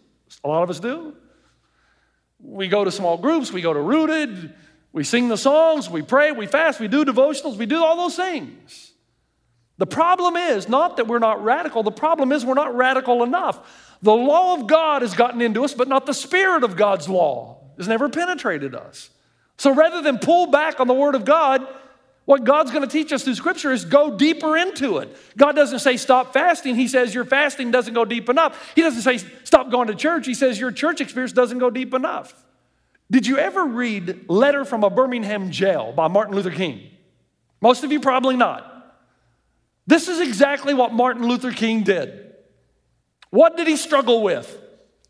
a 0.43 0.49
lot 0.49 0.65
of 0.65 0.71
us 0.71 0.81
do. 0.81 1.15
We 2.41 2.69
go 2.69 2.85
to 2.85 2.91
small 2.91 3.17
groups, 3.17 3.53
we 3.53 3.61
go 3.61 3.73
to 3.73 3.81
Rooted, 3.81 4.55
we 4.93 5.05
sing 5.05 5.29
the 5.29 5.37
songs, 5.37 5.91
we 5.91 6.03
pray, 6.03 6.33
we 6.33 6.47
fast, 6.47 6.81
we 6.81 6.89
do 6.89 7.05
devotionals, 7.05 7.57
we 7.57 7.67
do 7.67 7.83
all 7.83 7.97
those 7.97 8.17
things. 8.17 8.93
The 9.79 9.87
problem 9.87 10.37
is 10.37 10.69
not 10.69 10.97
that 10.97 11.07
we're 11.07 11.19
not 11.19 11.43
radical, 11.43 11.83
the 11.83 11.91
problem 11.91 12.33
is 12.33 12.45
we're 12.45 12.55
not 12.55 12.77
radical 12.77 13.23
enough. 13.23 13.97
The 14.03 14.15
law 14.15 14.55
of 14.55 14.67
God 14.67 15.03
has 15.03 15.15
gotten 15.15 15.41
into 15.41 15.65
us, 15.65 15.75
but 15.75 15.89
not 15.89 16.07
the 16.07 16.15
spirit 16.15 16.63
of 16.63 16.77
God's 16.77 17.09
law 17.09 17.59
has 17.77 17.89
never 17.89 18.09
penetrated 18.09 18.75
us. 18.75 19.11
So 19.57 19.75
rather 19.75 20.03
than 20.03 20.19
pull 20.19 20.47
back 20.49 20.79
on 20.81 20.87
the 20.87 20.95
Word 20.95 21.15
of 21.15 21.25
God, 21.25 21.67
what 22.29 22.45
God's 22.45 22.71
going 22.71 22.87
to 22.87 22.93
teach 22.93 23.11
us 23.11 23.25
through 23.25 23.37
Scripture 23.37 23.73
is 23.73 23.87
go 23.87 24.15
deeper 24.15 24.55
into 24.55 24.99
it. 24.99 25.17
God 25.39 25.57
doesn't 25.57 25.79
say 25.79 25.97
stop 25.97 26.35
fasting. 26.35 26.75
He 26.75 26.87
says 26.87 27.15
your 27.15 27.25
fasting 27.25 27.71
doesn't 27.71 27.95
go 27.95 28.05
deep 28.05 28.29
enough. 28.29 28.71
He 28.75 28.83
doesn't 28.83 29.01
say 29.01 29.27
stop 29.45 29.71
going 29.71 29.87
to 29.87 29.95
church. 29.95 30.27
He 30.27 30.35
says 30.35 30.61
your 30.61 30.71
church 30.71 31.01
experience 31.01 31.33
doesn't 31.33 31.59
go 31.59 31.71
deep 31.71 31.95
enough. 31.95 32.35
Did 33.11 33.27
you 33.27 33.39
ever 33.39 33.65
read 33.65 34.29
Letter 34.29 34.67
from 34.67 34.85
a 34.85 34.91
Birmingham 34.91 35.51
Jail 35.51 35.91
by 35.93 36.09
Martin 36.09 36.35
Luther 36.35 36.51
King? 36.51 36.91
Most 37.63 37.83
of 37.83 37.93
you 37.93 37.99
probably 37.99 38.37
not. 38.37 38.95
This 39.87 40.07
is 40.07 40.21
exactly 40.21 40.75
what 40.75 40.93
Martin 40.93 41.27
Luther 41.27 41.51
King 41.51 41.83
did. 41.83 42.35
What 43.31 43.57
did 43.57 43.67
he 43.67 43.79
struggle 43.79 44.23
with? 44.23 44.55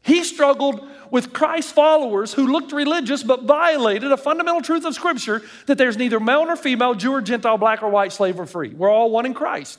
He 0.02 0.22
struggled 0.22 0.88
with 1.10 1.32
Christ's 1.32 1.72
followers 1.72 2.32
who 2.32 2.46
looked 2.46 2.72
religious 2.72 3.22
but 3.22 3.44
violated 3.44 4.12
a 4.12 4.16
fundamental 4.16 4.60
truth 4.60 4.84
of 4.84 4.94
Scripture 4.94 5.42
that 5.66 5.78
there's 5.78 5.96
neither 5.96 6.20
male 6.20 6.44
nor 6.44 6.56
female, 6.56 6.94
Jew 6.94 7.12
or 7.12 7.20
Gentile, 7.20 7.58
black 7.58 7.82
or 7.82 7.88
white, 7.88 8.12
slave 8.12 8.38
or 8.38 8.46
free. 8.46 8.70
We're 8.70 8.90
all 8.90 9.10
one 9.10 9.26
in 9.26 9.34
Christ. 9.34 9.78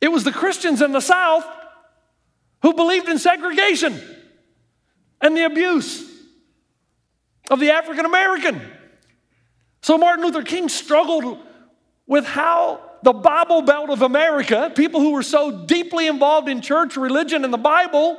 It 0.00 0.12
was 0.12 0.24
the 0.24 0.32
Christians 0.32 0.82
in 0.82 0.92
the 0.92 1.00
South 1.00 1.46
who 2.62 2.74
believed 2.74 3.08
in 3.08 3.18
segregation 3.18 4.00
and 5.20 5.36
the 5.36 5.44
abuse 5.44 6.10
of 7.50 7.60
the 7.60 7.70
African 7.70 8.04
American. 8.04 8.60
So 9.82 9.98
Martin 9.98 10.24
Luther 10.24 10.42
King 10.42 10.68
struggled 10.68 11.38
with 12.06 12.24
how 12.24 12.80
the 13.02 13.12
Bible 13.12 13.62
Belt 13.62 13.90
of 13.90 14.00
America, 14.02 14.72
people 14.74 15.00
who 15.00 15.12
were 15.12 15.22
so 15.22 15.66
deeply 15.66 16.06
involved 16.06 16.48
in 16.48 16.62
church, 16.62 16.96
religion, 16.96 17.44
and 17.44 17.52
the 17.52 17.58
Bible, 17.58 18.18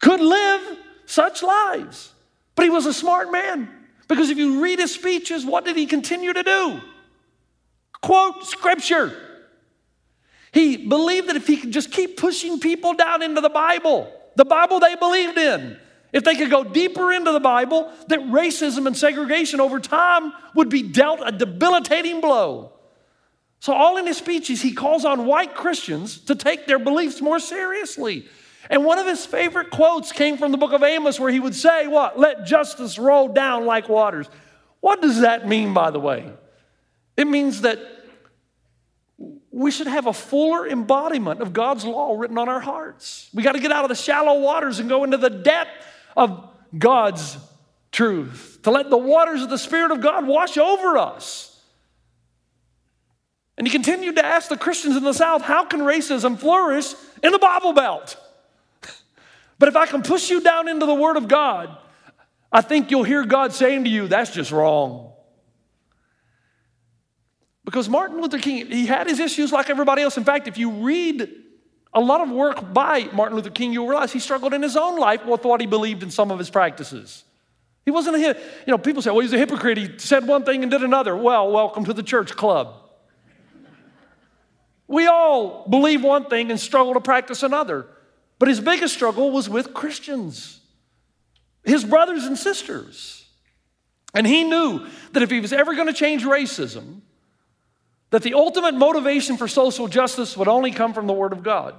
could 0.00 0.20
live 0.20 0.78
such 1.06 1.42
lives. 1.42 2.12
But 2.54 2.64
he 2.64 2.70
was 2.70 2.86
a 2.86 2.92
smart 2.92 3.30
man 3.30 3.68
because 4.08 4.30
if 4.30 4.38
you 4.38 4.62
read 4.62 4.78
his 4.78 4.92
speeches, 4.94 5.44
what 5.44 5.64
did 5.64 5.76
he 5.76 5.86
continue 5.86 6.32
to 6.32 6.42
do? 6.42 6.80
Quote 8.02 8.44
scripture. 8.44 9.16
He 10.52 10.76
believed 10.76 11.28
that 11.28 11.36
if 11.36 11.46
he 11.46 11.56
could 11.56 11.70
just 11.70 11.92
keep 11.92 12.16
pushing 12.16 12.58
people 12.58 12.94
down 12.94 13.22
into 13.22 13.40
the 13.40 13.48
Bible, 13.48 14.12
the 14.36 14.44
Bible 14.44 14.80
they 14.80 14.96
believed 14.96 15.38
in, 15.38 15.78
if 16.12 16.24
they 16.24 16.34
could 16.34 16.50
go 16.50 16.64
deeper 16.64 17.12
into 17.12 17.30
the 17.30 17.40
Bible, 17.40 17.90
that 18.08 18.18
racism 18.20 18.86
and 18.86 18.96
segregation 18.96 19.60
over 19.60 19.78
time 19.78 20.32
would 20.54 20.68
be 20.68 20.82
dealt 20.82 21.20
a 21.24 21.30
debilitating 21.30 22.20
blow. 22.20 22.72
So, 23.60 23.74
all 23.74 23.96
in 23.96 24.06
his 24.06 24.16
speeches, 24.16 24.62
he 24.62 24.72
calls 24.72 25.04
on 25.04 25.26
white 25.26 25.54
Christians 25.54 26.18
to 26.22 26.34
take 26.34 26.66
their 26.66 26.78
beliefs 26.78 27.20
more 27.20 27.38
seriously. 27.38 28.26
And 28.68 28.84
one 28.84 28.98
of 28.98 29.06
his 29.06 29.24
favorite 29.24 29.70
quotes 29.70 30.12
came 30.12 30.36
from 30.36 30.52
the 30.52 30.58
book 30.58 30.72
of 30.72 30.82
Amos, 30.82 31.18
where 31.18 31.30
he 31.30 31.40
would 31.40 31.54
say, 31.54 31.86
What? 31.86 32.18
Let 32.18 32.44
justice 32.44 32.98
roll 32.98 33.28
down 33.28 33.64
like 33.64 33.88
waters. 33.88 34.28
What 34.80 35.00
does 35.00 35.20
that 35.20 35.48
mean, 35.48 35.72
by 35.72 35.90
the 35.90 36.00
way? 36.00 36.32
It 37.16 37.26
means 37.26 37.62
that 37.62 37.78
we 39.50 39.70
should 39.70 39.88
have 39.88 40.06
a 40.06 40.12
fuller 40.12 40.66
embodiment 40.66 41.40
of 41.40 41.52
God's 41.52 41.84
law 41.84 42.16
written 42.16 42.38
on 42.38 42.48
our 42.48 42.60
hearts. 42.60 43.28
We 43.34 43.42
got 43.42 43.52
to 43.52 43.60
get 43.60 43.72
out 43.72 43.84
of 43.84 43.88
the 43.88 43.94
shallow 43.94 44.40
waters 44.40 44.78
and 44.78 44.88
go 44.88 45.04
into 45.04 45.16
the 45.16 45.30
depth 45.30 45.70
of 46.16 46.48
God's 46.76 47.36
truth, 47.92 48.60
to 48.62 48.70
let 48.70 48.88
the 48.88 48.96
waters 48.96 49.42
of 49.42 49.50
the 49.50 49.58
Spirit 49.58 49.90
of 49.90 50.00
God 50.00 50.26
wash 50.26 50.56
over 50.56 50.96
us. 50.96 51.60
And 53.58 53.66
he 53.66 53.70
continued 53.70 54.16
to 54.16 54.24
ask 54.24 54.48
the 54.48 54.56
Christians 54.56 54.96
in 54.96 55.04
the 55.04 55.12
South, 55.12 55.42
how 55.42 55.64
can 55.64 55.80
racism 55.80 56.38
flourish 56.38 56.94
in 57.22 57.32
the 57.32 57.38
Bible 57.38 57.72
Belt? 57.72 58.16
But 59.60 59.68
if 59.68 59.76
I 59.76 59.84
can 59.84 60.02
push 60.02 60.30
you 60.30 60.40
down 60.40 60.68
into 60.68 60.86
the 60.86 60.94
Word 60.94 61.18
of 61.18 61.28
God, 61.28 61.76
I 62.50 62.62
think 62.62 62.90
you'll 62.90 63.04
hear 63.04 63.26
God 63.26 63.52
saying 63.52 63.84
to 63.84 63.90
you, 63.90 64.08
that's 64.08 64.30
just 64.30 64.50
wrong. 64.50 65.12
Because 67.66 67.86
Martin 67.86 68.22
Luther 68.22 68.38
King, 68.38 68.68
he 68.68 68.86
had 68.86 69.06
his 69.06 69.20
issues 69.20 69.52
like 69.52 69.68
everybody 69.68 70.00
else. 70.00 70.16
In 70.16 70.24
fact, 70.24 70.48
if 70.48 70.56
you 70.56 70.70
read 70.70 71.28
a 71.92 72.00
lot 72.00 72.22
of 72.22 72.30
work 72.30 72.72
by 72.72 73.10
Martin 73.12 73.36
Luther 73.36 73.50
King, 73.50 73.74
you'll 73.74 73.86
realize 73.86 74.14
he 74.14 74.18
struggled 74.18 74.54
in 74.54 74.62
his 74.62 74.78
own 74.78 74.98
life 74.98 75.26
with 75.26 75.44
what 75.44 75.60
he 75.60 75.66
believed 75.66 76.02
in 76.02 76.10
some 76.10 76.30
of 76.30 76.38
his 76.38 76.48
practices. 76.48 77.24
He 77.84 77.90
wasn't 77.90 78.16
a, 78.16 78.18
you 78.18 78.34
know, 78.66 78.78
people 78.78 79.02
say, 79.02 79.10
well, 79.10 79.20
he's 79.20 79.34
a 79.34 79.38
hypocrite. 79.38 79.76
He 79.76 79.98
said 79.98 80.26
one 80.26 80.44
thing 80.44 80.62
and 80.62 80.70
did 80.70 80.82
another. 80.82 81.14
Well, 81.14 81.52
welcome 81.52 81.84
to 81.84 81.92
the 81.92 82.02
church 82.02 82.34
club. 82.34 82.76
We 84.88 85.06
all 85.06 85.68
believe 85.68 86.02
one 86.02 86.24
thing 86.24 86.50
and 86.50 86.58
struggle 86.58 86.94
to 86.94 87.00
practice 87.00 87.42
another. 87.42 87.86
But 88.40 88.48
his 88.48 88.58
biggest 88.58 88.94
struggle 88.94 89.30
was 89.30 89.50
with 89.50 89.74
Christians, 89.74 90.60
his 91.62 91.84
brothers 91.84 92.24
and 92.24 92.38
sisters. 92.38 93.28
And 94.14 94.26
he 94.26 94.44
knew 94.44 94.86
that 95.12 95.22
if 95.22 95.30
he 95.30 95.40
was 95.40 95.52
ever 95.52 95.74
going 95.74 95.88
to 95.88 95.92
change 95.92 96.24
racism, 96.24 97.02
that 98.08 98.22
the 98.22 98.32
ultimate 98.32 98.74
motivation 98.74 99.36
for 99.36 99.46
social 99.46 99.88
justice 99.88 100.38
would 100.38 100.48
only 100.48 100.72
come 100.72 100.94
from 100.94 101.06
the 101.06 101.12
Word 101.12 101.34
of 101.34 101.42
God. 101.42 101.74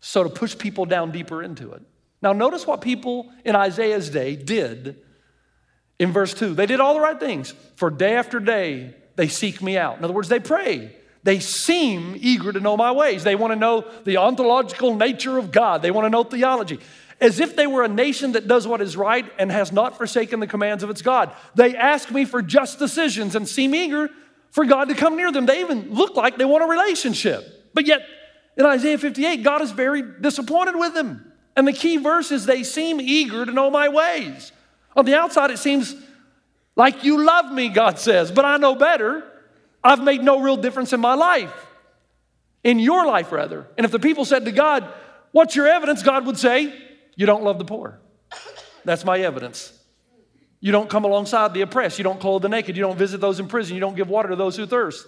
So 0.00 0.24
to 0.24 0.30
push 0.30 0.56
people 0.56 0.86
down 0.86 1.12
deeper 1.12 1.42
into 1.42 1.72
it. 1.72 1.82
Now, 2.22 2.32
notice 2.32 2.66
what 2.66 2.80
people 2.80 3.30
in 3.44 3.54
Isaiah's 3.54 4.08
day 4.08 4.34
did 4.34 4.96
in 5.98 6.10
verse 6.10 6.32
2. 6.32 6.54
They 6.54 6.66
did 6.66 6.80
all 6.80 6.94
the 6.94 7.00
right 7.00 7.20
things. 7.20 7.52
For 7.76 7.90
day 7.90 8.16
after 8.16 8.40
day, 8.40 8.94
they 9.16 9.28
seek 9.28 9.60
me 9.60 9.76
out. 9.76 9.98
In 9.98 10.04
other 10.04 10.14
words, 10.14 10.30
they 10.30 10.40
pray. 10.40 10.96
They 11.26 11.40
seem 11.40 12.14
eager 12.20 12.52
to 12.52 12.60
know 12.60 12.76
my 12.76 12.92
ways. 12.92 13.24
They 13.24 13.34
want 13.34 13.52
to 13.52 13.58
know 13.58 13.84
the 14.04 14.18
ontological 14.18 14.94
nature 14.94 15.38
of 15.38 15.50
God. 15.50 15.82
They 15.82 15.90
want 15.90 16.04
to 16.06 16.08
know 16.08 16.22
theology. 16.22 16.78
As 17.20 17.40
if 17.40 17.56
they 17.56 17.66
were 17.66 17.82
a 17.82 17.88
nation 17.88 18.32
that 18.32 18.46
does 18.46 18.64
what 18.64 18.80
is 18.80 18.96
right 18.96 19.24
and 19.36 19.50
has 19.50 19.72
not 19.72 19.98
forsaken 19.98 20.38
the 20.38 20.46
commands 20.46 20.84
of 20.84 20.90
its 20.90 21.02
God. 21.02 21.32
They 21.56 21.74
ask 21.74 22.12
me 22.12 22.26
for 22.26 22.42
just 22.42 22.78
decisions 22.78 23.34
and 23.34 23.48
seem 23.48 23.74
eager 23.74 24.08
for 24.52 24.64
God 24.64 24.88
to 24.88 24.94
come 24.94 25.16
near 25.16 25.32
them. 25.32 25.46
They 25.46 25.58
even 25.58 25.92
look 25.92 26.14
like 26.14 26.38
they 26.38 26.44
want 26.44 26.62
a 26.62 26.68
relationship. 26.68 27.72
But 27.74 27.86
yet, 27.86 28.06
in 28.56 28.64
Isaiah 28.64 28.96
58, 28.96 29.42
God 29.42 29.62
is 29.62 29.72
very 29.72 30.02
disappointed 30.02 30.76
with 30.76 30.94
them. 30.94 31.32
And 31.56 31.66
the 31.66 31.72
key 31.72 31.96
verse 31.96 32.30
is 32.30 32.46
they 32.46 32.62
seem 32.62 33.00
eager 33.00 33.44
to 33.44 33.50
know 33.50 33.68
my 33.68 33.88
ways. 33.88 34.52
On 34.94 35.04
the 35.04 35.16
outside, 35.16 35.50
it 35.50 35.58
seems 35.58 35.92
like 36.76 37.02
you 37.02 37.24
love 37.24 37.50
me, 37.50 37.68
God 37.68 37.98
says, 37.98 38.30
but 38.30 38.44
I 38.44 38.58
know 38.58 38.76
better. 38.76 39.24
I've 39.86 40.02
made 40.02 40.22
no 40.22 40.40
real 40.40 40.56
difference 40.56 40.92
in 40.92 41.00
my 41.00 41.14
life, 41.14 41.54
in 42.64 42.78
your 42.78 43.06
life, 43.06 43.30
rather. 43.30 43.66
And 43.76 43.84
if 43.84 43.92
the 43.92 44.00
people 44.00 44.24
said 44.24 44.44
to 44.46 44.52
God, 44.52 44.86
What's 45.32 45.54
your 45.54 45.66
evidence? 45.66 46.02
God 46.02 46.24
would 46.26 46.38
say, 46.38 46.72
You 47.14 47.26
don't 47.26 47.44
love 47.44 47.58
the 47.58 47.64
poor. 47.64 48.00
That's 48.84 49.04
my 49.04 49.18
evidence. 49.18 49.72
You 50.60 50.72
don't 50.72 50.88
come 50.88 51.04
alongside 51.04 51.52
the 51.54 51.60
oppressed. 51.60 51.98
You 51.98 52.04
don't 52.04 52.18
clothe 52.18 52.42
the 52.42 52.48
naked. 52.48 52.76
You 52.76 52.82
don't 52.82 52.96
visit 52.96 53.20
those 53.20 53.38
in 53.38 53.46
prison. 53.46 53.74
You 53.74 53.80
don't 53.80 53.96
give 53.96 54.08
water 54.08 54.30
to 54.30 54.36
those 54.36 54.56
who 54.56 54.66
thirst. 54.66 55.06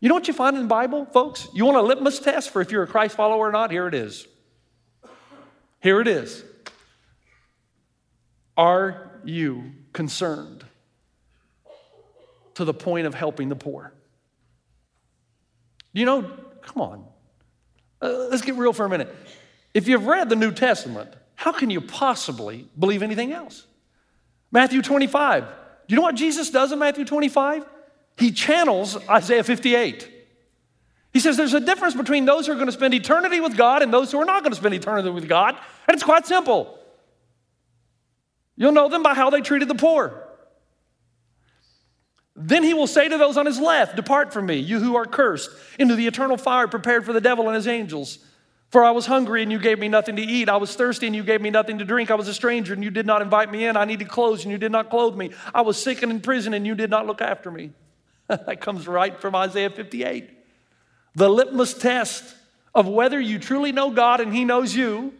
You 0.00 0.08
know 0.08 0.16
what 0.16 0.26
you 0.26 0.34
find 0.34 0.56
in 0.56 0.62
the 0.62 0.68
Bible, 0.68 1.06
folks? 1.06 1.46
You 1.54 1.64
want 1.64 1.78
a 1.78 1.82
litmus 1.82 2.18
test 2.18 2.50
for 2.50 2.60
if 2.60 2.72
you're 2.72 2.82
a 2.82 2.88
Christ 2.88 3.14
follower 3.14 3.48
or 3.48 3.52
not? 3.52 3.70
Here 3.70 3.86
it 3.86 3.94
is. 3.94 4.26
Here 5.80 6.00
it 6.00 6.08
is. 6.08 6.44
Are 8.56 9.20
you 9.24 9.72
concerned 9.92 10.64
to 12.54 12.64
the 12.64 12.74
point 12.74 13.06
of 13.06 13.14
helping 13.14 13.48
the 13.48 13.56
poor? 13.56 13.94
You 15.92 16.04
know, 16.04 16.22
come 16.62 16.82
on. 16.82 17.04
Uh, 18.00 18.26
let's 18.30 18.42
get 18.42 18.54
real 18.54 18.72
for 18.72 18.84
a 18.84 18.88
minute. 18.88 19.14
If 19.74 19.88
you've 19.88 20.06
read 20.06 20.28
the 20.28 20.36
New 20.36 20.52
Testament, 20.52 21.10
how 21.34 21.52
can 21.52 21.70
you 21.70 21.80
possibly 21.80 22.68
believe 22.78 23.02
anything 23.02 23.32
else? 23.32 23.66
Matthew 24.50 24.82
25. 24.82 25.44
Do 25.44 25.48
you 25.88 25.96
know 25.96 26.02
what 26.02 26.14
Jesus 26.14 26.50
does 26.50 26.72
in 26.72 26.78
Matthew 26.78 27.04
25? 27.04 27.64
He 28.16 28.30
channels 28.30 28.96
Isaiah 29.08 29.42
58. 29.42 30.08
He 31.12 31.20
says 31.20 31.36
there's 31.36 31.54
a 31.54 31.60
difference 31.60 31.94
between 31.94 32.24
those 32.24 32.46
who 32.46 32.52
are 32.52 32.56
going 32.56 32.66
to 32.66 32.72
spend 32.72 32.94
eternity 32.94 33.40
with 33.40 33.56
God 33.56 33.82
and 33.82 33.92
those 33.92 34.10
who 34.12 34.18
are 34.18 34.24
not 34.24 34.42
going 34.42 34.52
to 34.52 34.56
spend 34.56 34.74
eternity 34.74 35.10
with 35.10 35.28
God. 35.28 35.56
And 35.86 35.94
it's 35.94 36.04
quite 36.04 36.26
simple. 36.26 36.78
You'll 38.56 38.72
know 38.72 38.88
them 38.88 39.02
by 39.02 39.14
how 39.14 39.30
they 39.30 39.40
treated 39.40 39.68
the 39.68 39.74
poor. 39.74 40.21
Then 42.34 42.62
he 42.62 42.72
will 42.72 42.86
say 42.86 43.08
to 43.08 43.18
those 43.18 43.36
on 43.36 43.46
his 43.46 43.60
left, 43.60 43.96
Depart 43.96 44.32
from 44.32 44.46
me, 44.46 44.56
you 44.56 44.80
who 44.80 44.96
are 44.96 45.04
cursed, 45.04 45.50
into 45.78 45.94
the 45.94 46.06
eternal 46.06 46.36
fire 46.36 46.66
prepared 46.66 47.04
for 47.04 47.12
the 47.12 47.20
devil 47.20 47.46
and 47.46 47.54
his 47.54 47.68
angels. 47.68 48.18
For 48.70 48.82
I 48.82 48.90
was 48.92 49.04
hungry 49.04 49.42
and 49.42 49.52
you 49.52 49.58
gave 49.58 49.78
me 49.78 49.88
nothing 49.88 50.16
to 50.16 50.22
eat. 50.22 50.48
I 50.48 50.56
was 50.56 50.74
thirsty 50.74 51.06
and 51.06 51.14
you 51.14 51.22
gave 51.22 51.42
me 51.42 51.50
nothing 51.50 51.78
to 51.78 51.84
drink. 51.84 52.10
I 52.10 52.14
was 52.14 52.26
a 52.26 52.32
stranger 52.32 52.72
and 52.72 52.82
you 52.82 52.90
did 52.90 53.04
not 53.04 53.20
invite 53.20 53.52
me 53.52 53.66
in. 53.66 53.76
I 53.76 53.84
needed 53.84 54.08
clothes 54.08 54.44
and 54.44 54.50
you 54.50 54.56
did 54.56 54.72
not 54.72 54.88
clothe 54.88 55.14
me. 55.14 55.32
I 55.54 55.60
was 55.60 55.80
sick 55.80 56.02
and 56.02 56.10
in 56.10 56.20
prison 56.20 56.54
and 56.54 56.66
you 56.66 56.74
did 56.74 56.88
not 56.88 57.06
look 57.06 57.20
after 57.20 57.50
me. 57.50 57.72
that 58.28 58.62
comes 58.62 58.88
right 58.88 59.20
from 59.20 59.34
Isaiah 59.34 59.68
58. 59.68 60.30
The 61.14 61.28
litmus 61.28 61.74
test 61.74 62.34
of 62.74 62.88
whether 62.88 63.20
you 63.20 63.38
truly 63.38 63.72
know 63.72 63.90
God 63.90 64.22
and 64.22 64.32
He 64.32 64.46
knows 64.46 64.74
you 64.74 65.12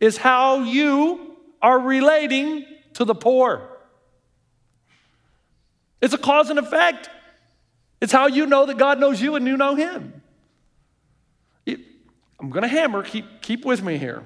is 0.00 0.16
how 0.16 0.64
you 0.64 1.36
are 1.62 1.78
relating 1.78 2.64
to 2.94 3.04
the 3.04 3.14
poor. 3.14 3.75
It's 6.06 6.14
a 6.14 6.18
cause 6.18 6.50
and 6.50 6.58
effect. 6.60 7.10
It's 8.00 8.12
how 8.12 8.28
you 8.28 8.46
know 8.46 8.66
that 8.66 8.78
God 8.78 9.00
knows 9.00 9.20
you 9.20 9.34
and 9.34 9.44
you 9.44 9.56
know 9.56 9.74
Him. 9.74 10.22
It- 11.66 11.80
I'm 12.38 12.50
going 12.50 12.62
to 12.62 12.68
hammer, 12.68 13.02
keep, 13.02 13.42
keep 13.42 13.64
with 13.64 13.82
me 13.82 13.98
here. 13.98 14.22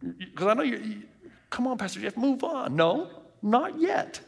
Because 0.00 0.46
I 0.46 0.54
know 0.54 0.62
you, 0.62 0.76
you, 0.76 1.02
come 1.50 1.66
on, 1.66 1.78
Pastor 1.78 1.98
Jeff, 1.98 2.16
move 2.16 2.44
on. 2.44 2.76
No, 2.76 3.10
not 3.42 3.80
yet. 3.80 4.20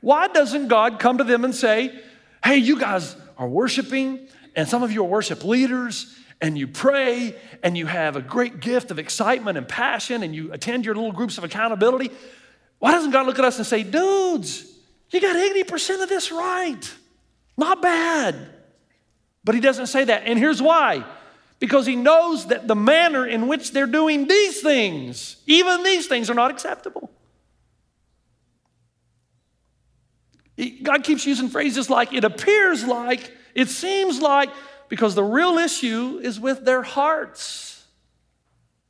Why 0.00 0.28
doesn't 0.28 0.68
God 0.68 1.00
come 1.00 1.18
to 1.18 1.24
them 1.24 1.44
and 1.44 1.54
say, 1.54 2.00
hey, 2.42 2.56
you 2.56 2.80
guys 2.80 3.14
are 3.36 3.46
worshiping, 3.46 4.26
and 4.56 4.66
some 4.66 4.82
of 4.82 4.90
you 4.90 5.02
are 5.02 5.08
worship 5.08 5.44
leaders, 5.44 6.16
and 6.40 6.56
you 6.56 6.66
pray, 6.66 7.36
and 7.62 7.76
you 7.76 7.84
have 7.84 8.16
a 8.16 8.22
great 8.22 8.60
gift 8.60 8.90
of 8.90 8.98
excitement 8.98 9.58
and 9.58 9.68
passion, 9.68 10.22
and 10.22 10.34
you 10.34 10.50
attend 10.50 10.86
your 10.86 10.94
little 10.94 11.12
groups 11.12 11.36
of 11.36 11.44
accountability? 11.44 12.10
Why 12.78 12.92
doesn't 12.92 13.10
God 13.10 13.26
look 13.26 13.38
at 13.38 13.44
us 13.44 13.58
and 13.58 13.66
say, 13.66 13.82
dudes, 13.82 14.67
you 15.10 15.20
got 15.20 15.36
80% 15.36 16.02
of 16.02 16.08
this 16.08 16.30
right? 16.30 16.94
Not 17.56 17.82
bad. 17.82 18.36
But 19.44 19.54
he 19.54 19.60
doesn't 19.60 19.86
say 19.86 20.04
that. 20.04 20.22
And 20.26 20.38
here's 20.38 20.60
why 20.60 21.04
because 21.60 21.86
he 21.86 21.96
knows 21.96 22.46
that 22.46 22.68
the 22.68 22.76
manner 22.76 23.26
in 23.26 23.48
which 23.48 23.72
they're 23.72 23.86
doing 23.86 24.28
these 24.28 24.60
things, 24.60 25.36
even 25.46 25.82
these 25.82 26.06
things, 26.06 26.30
are 26.30 26.34
not 26.34 26.50
acceptable. 26.50 27.10
God 30.82 31.04
keeps 31.04 31.26
using 31.26 31.48
phrases 31.48 31.88
like, 31.88 32.12
it 32.12 32.24
appears 32.24 32.84
like, 32.84 33.32
it 33.54 33.68
seems 33.68 34.20
like, 34.20 34.50
because 34.88 35.14
the 35.14 35.24
real 35.24 35.58
issue 35.58 36.20
is 36.22 36.40
with 36.40 36.64
their 36.64 36.82
hearts, 36.82 37.84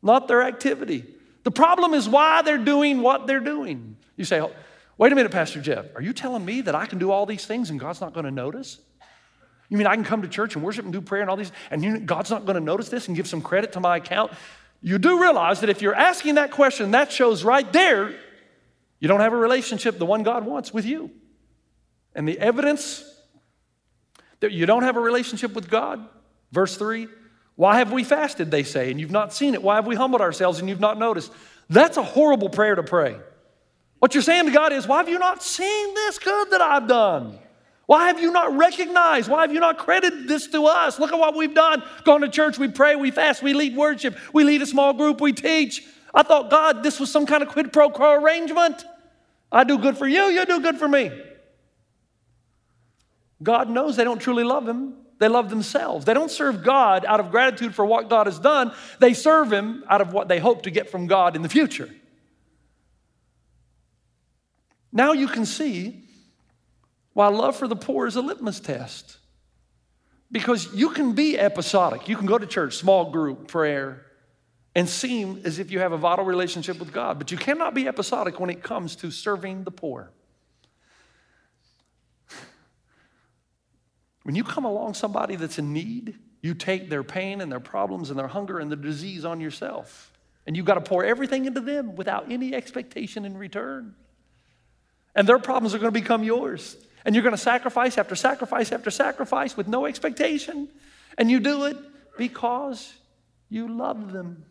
not 0.02 0.28
their 0.28 0.42
activity. 0.42 1.04
The 1.44 1.50
problem 1.50 1.94
is 1.94 2.08
why 2.08 2.42
they're 2.42 2.58
doing 2.58 3.00
what 3.00 3.26
they're 3.26 3.40
doing. 3.40 3.96
You 4.16 4.24
say, 4.24 4.40
"Oh, 4.40 4.52
wait 4.98 5.12
a 5.12 5.14
minute, 5.14 5.32
Pastor 5.32 5.60
Jeff, 5.60 5.86
are 5.96 6.02
you 6.02 6.12
telling 6.12 6.44
me 6.44 6.60
that 6.62 6.74
I 6.74 6.84
can 6.86 6.98
do 6.98 7.10
all 7.10 7.24
these 7.24 7.46
things 7.46 7.70
and 7.70 7.80
God's 7.80 8.00
not 8.00 8.12
going 8.12 8.24
to 8.24 8.30
notice? 8.30 8.78
You 9.70 9.78
mean 9.78 9.86
I 9.86 9.94
can 9.94 10.04
come 10.04 10.22
to 10.22 10.28
church 10.28 10.54
and 10.54 10.64
worship 10.64 10.84
and 10.84 10.92
do 10.92 11.00
prayer 11.00 11.22
and 11.22 11.30
all 11.30 11.36
these, 11.36 11.52
and 11.70 11.82
you, 11.82 12.00
God's 12.00 12.30
not 12.30 12.44
going 12.44 12.54
to 12.54 12.60
notice 12.60 12.88
this 12.88 13.06
and 13.08 13.16
give 13.16 13.26
some 13.26 13.40
credit 13.40 13.72
to 13.72 13.80
my 13.80 13.96
account? 13.96 14.32
You 14.80 14.98
do 14.98 15.20
realize 15.20 15.60
that 15.60 15.70
if 15.70 15.82
you're 15.82 15.94
asking 15.94 16.34
that 16.34 16.50
question, 16.50 16.90
that 16.92 17.10
shows 17.12 17.44
right 17.44 17.70
there 17.72 18.14
you 19.00 19.08
don't 19.08 19.20
have 19.20 19.32
a 19.32 19.36
relationship, 19.36 19.98
the 19.98 20.06
one 20.06 20.22
God 20.22 20.44
wants, 20.44 20.72
with 20.72 20.84
you. 20.84 21.10
And 22.14 22.28
the 22.28 22.38
evidence 22.38 23.04
that 24.40 24.52
you 24.52 24.66
don't 24.66 24.82
have 24.82 24.96
a 24.96 25.00
relationship 25.00 25.54
with 25.54 25.70
God, 25.70 26.08
verse 26.52 26.76
3, 26.76 27.06
why 27.54 27.78
have 27.78 27.92
we 27.92 28.04
fasted, 28.04 28.50
they 28.50 28.62
say, 28.62 28.90
and 28.90 29.00
you've 29.00 29.10
not 29.10 29.32
seen 29.32 29.54
it? 29.54 29.62
Why 29.62 29.76
have 29.76 29.86
we 29.86 29.96
humbled 29.96 30.20
ourselves 30.20 30.60
and 30.60 30.68
you've 30.68 30.80
not 30.80 30.98
noticed? 30.98 31.32
That's 31.68 31.96
a 31.96 32.02
horrible 32.02 32.48
prayer 32.48 32.74
to 32.74 32.82
pray. 32.82 33.16
What 33.98 34.14
you're 34.14 34.22
saying 34.22 34.46
to 34.46 34.52
God 34.52 34.72
is, 34.72 34.86
why 34.86 34.98
have 34.98 35.08
you 35.08 35.18
not 35.18 35.42
seen 35.42 35.94
this 35.94 36.18
good 36.18 36.50
that 36.50 36.60
I've 36.60 36.86
done? 36.86 37.38
Why 37.86 38.08
have 38.08 38.20
you 38.20 38.30
not 38.30 38.56
recognized? 38.56 39.30
Why 39.30 39.40
have 39.40 39.52
you 39.52 39.60
not 39.60 39.78
credited 39.78 40.28
this 40.28 40.46
to 40.48 40.66
us? 40.66 40.98
Look 40.98 41.12
at 41.12 41.18
what 41.18 41.34
we've 41.34 41.54
done. 41.54 41.82
Gone 42.04 42.20
to 42.20 42.28
church, 42.28 42.58
we 42.58 42.68
pray, 42.68 42.96
we 42.96 43.10
fast, 43.10 43.42
we 43.42 43.54
lead 43.54 43.74
worship, 43.74 44.16
we 44.32 44.44
lead 44.44 44.60
a 44.60 44.66
small 44.66 44.92
group, 44.92 45.20
we 45.20 45.32
teach. 45.32 45.84
I 46.14 46.22
thought, 46.22 46.50
God, 46.50 46.82
this 46.82 47.00
was 47.00 47.10
some 47.10 47.24
kind 47.26 47.42
of 47.42 47.48
quid 47.48 47.72
pro 47.72 47.90
quo 47.90 48.12
arrangement. 48.12 48.84
I 49.50 49.64
do 49.64 49.78
good 49.78 49.96
for 49.96 50.06
you, 50.06 50.24
you 50.24 50.44
do 50.44 50.60
good 50.60 50.76
for 50.76 50.86
me. 50.86 51.10
God 53.42 53.70
knows 53.70 53.96
they 53.96 54.04
don't 54.04 54.20
truly 54.20 54.44
love 54.44 54.68
Him. 54.68 54.94
They 55.18 55.28
love 55.28 55.50
themselves. 55.50 56.04
They 56.04 56.14
don't 56.14 56.30
serve 56.30 56.62
God 56.62 57.04
out 57.04 57.20
of 57.20 57.30
gratitude 57.30 57.74
for 57.74 57.84
what 57.84 58.08
God 58.08 58.26
has 58.26 58.38
done. 58.38 58.72
They 59.00 59.14
serve 59.14 59.52
Him 59.52 59.82
out 59.88 60.00
of 60.00 60.12
what 60.12 60.28
they 60.28 60.38
hope 60.38 60.62
to 60.64 60.70
get 60.70 60.90
from 60.90 61.06
God 61.06 61.36
in 61.36 61.42
the 61.42 61.48
future. 61.48 61.88
Now 64.92 65.12
you 65.12 65.28
can 65.28 65.44
see 65.44 66.04
why 67.12 67.28
love 67.28 67.56
for 67.56 67.66
the 67.66 67.76
poor 67.76 68.06
is 68.06 68.16
a 68.16 68.20
litmus 68.20 68.60
test. 68.60 69.18
Because 70.30 70.72
you 70.74 70.90
can 70.90 71.14
be 71.14 71.38
episodic. 71.38 72.08
You 72.08 72.16
can 72.16 72.26
go 72.26 72.38
to 72.38 72.46
church, 72.46 72.76
small 72.76 73.10
group, 73.10 73.48
prayer, 73.48 74.04
and 74.74 74.88
seem 74.88 75.40
as 75.44 75.58
if 75.58 75.70
you 75.70 75.80
have 75.80 75.92
a 75.92 75.96
vital 75.96 76.24
relationship 76.24 76.78
with 76.78 76.92
God. 76.92 77.18
But 77.18 77.32
you 77.32 77.38
cannot 77.38 77.74
be 77.74 77.88
episodic 77.88 78.38
when 78.38 78.50
it 78.50 78.62
comes 78.62 78.94
to 78.96 79.10
serving 79.10 79.64
the 79.64 79.70
poor. 79.70 80.12
When 84.22 84.34
you 84.34 84.44
come 84.44 84.66
along 84.66 84.92
somebody 84.92 85.36
that's 85.36 85.58
in 85.58 85.72
need, 85.72 86.18
you 86.42 86.52
take 86.52 86.90
their 86.90 87.02
pain 87.02 87.40
and 87.40 87.50
their 87.50 87.60
problems 87.60 88.10
and 88.10 88.18
their 88.18 88.28
hunger 88.28 88.58
and 88.58 88.70
their 88.70 88.76
disease 88.76 89.24
on 89.24 89.40
yourself. 89.40 90.12
And 90.46 90.56
you've 90.56 90.66
got 90.66 90.74
to 90.74 90.82
pour 90.82 91.02
everything 91.02 91.46
into 91.46 91.62
them 91.62 91.96
without 91.96 92.30
any 92.30 92.54
expectation 92.54 93.24
in 93.24 93.36
return. 93.36 93.94
And 95.14 95.28
their 95.28 95.38
problems 95.38 95.74
are 95.74 95.78
going 95.78 95.92
to 95.92 96.00
become 96.00 96.22
yours. 96.22 96.76
And 97.04 97.14
you're 97.14 97.22
going 97.22 97.34
to 97.34 97.38
sacrifice 97.38 97.98
after 97.98 98.14
sacrifice 98.14 98.72
after 98.72 98.90
sacrifice 98.90 99.56
with 99.56 99.68
no 99.68 99.86
expectation. 99.86 100.68
And 101.16 101.30
you 101.30 101.40
do 101.40 101.64
it 101.64 101.76
because 102.16 102.92
you 103.48 103.68
love 103.68 104.12
them. 104.12 104.44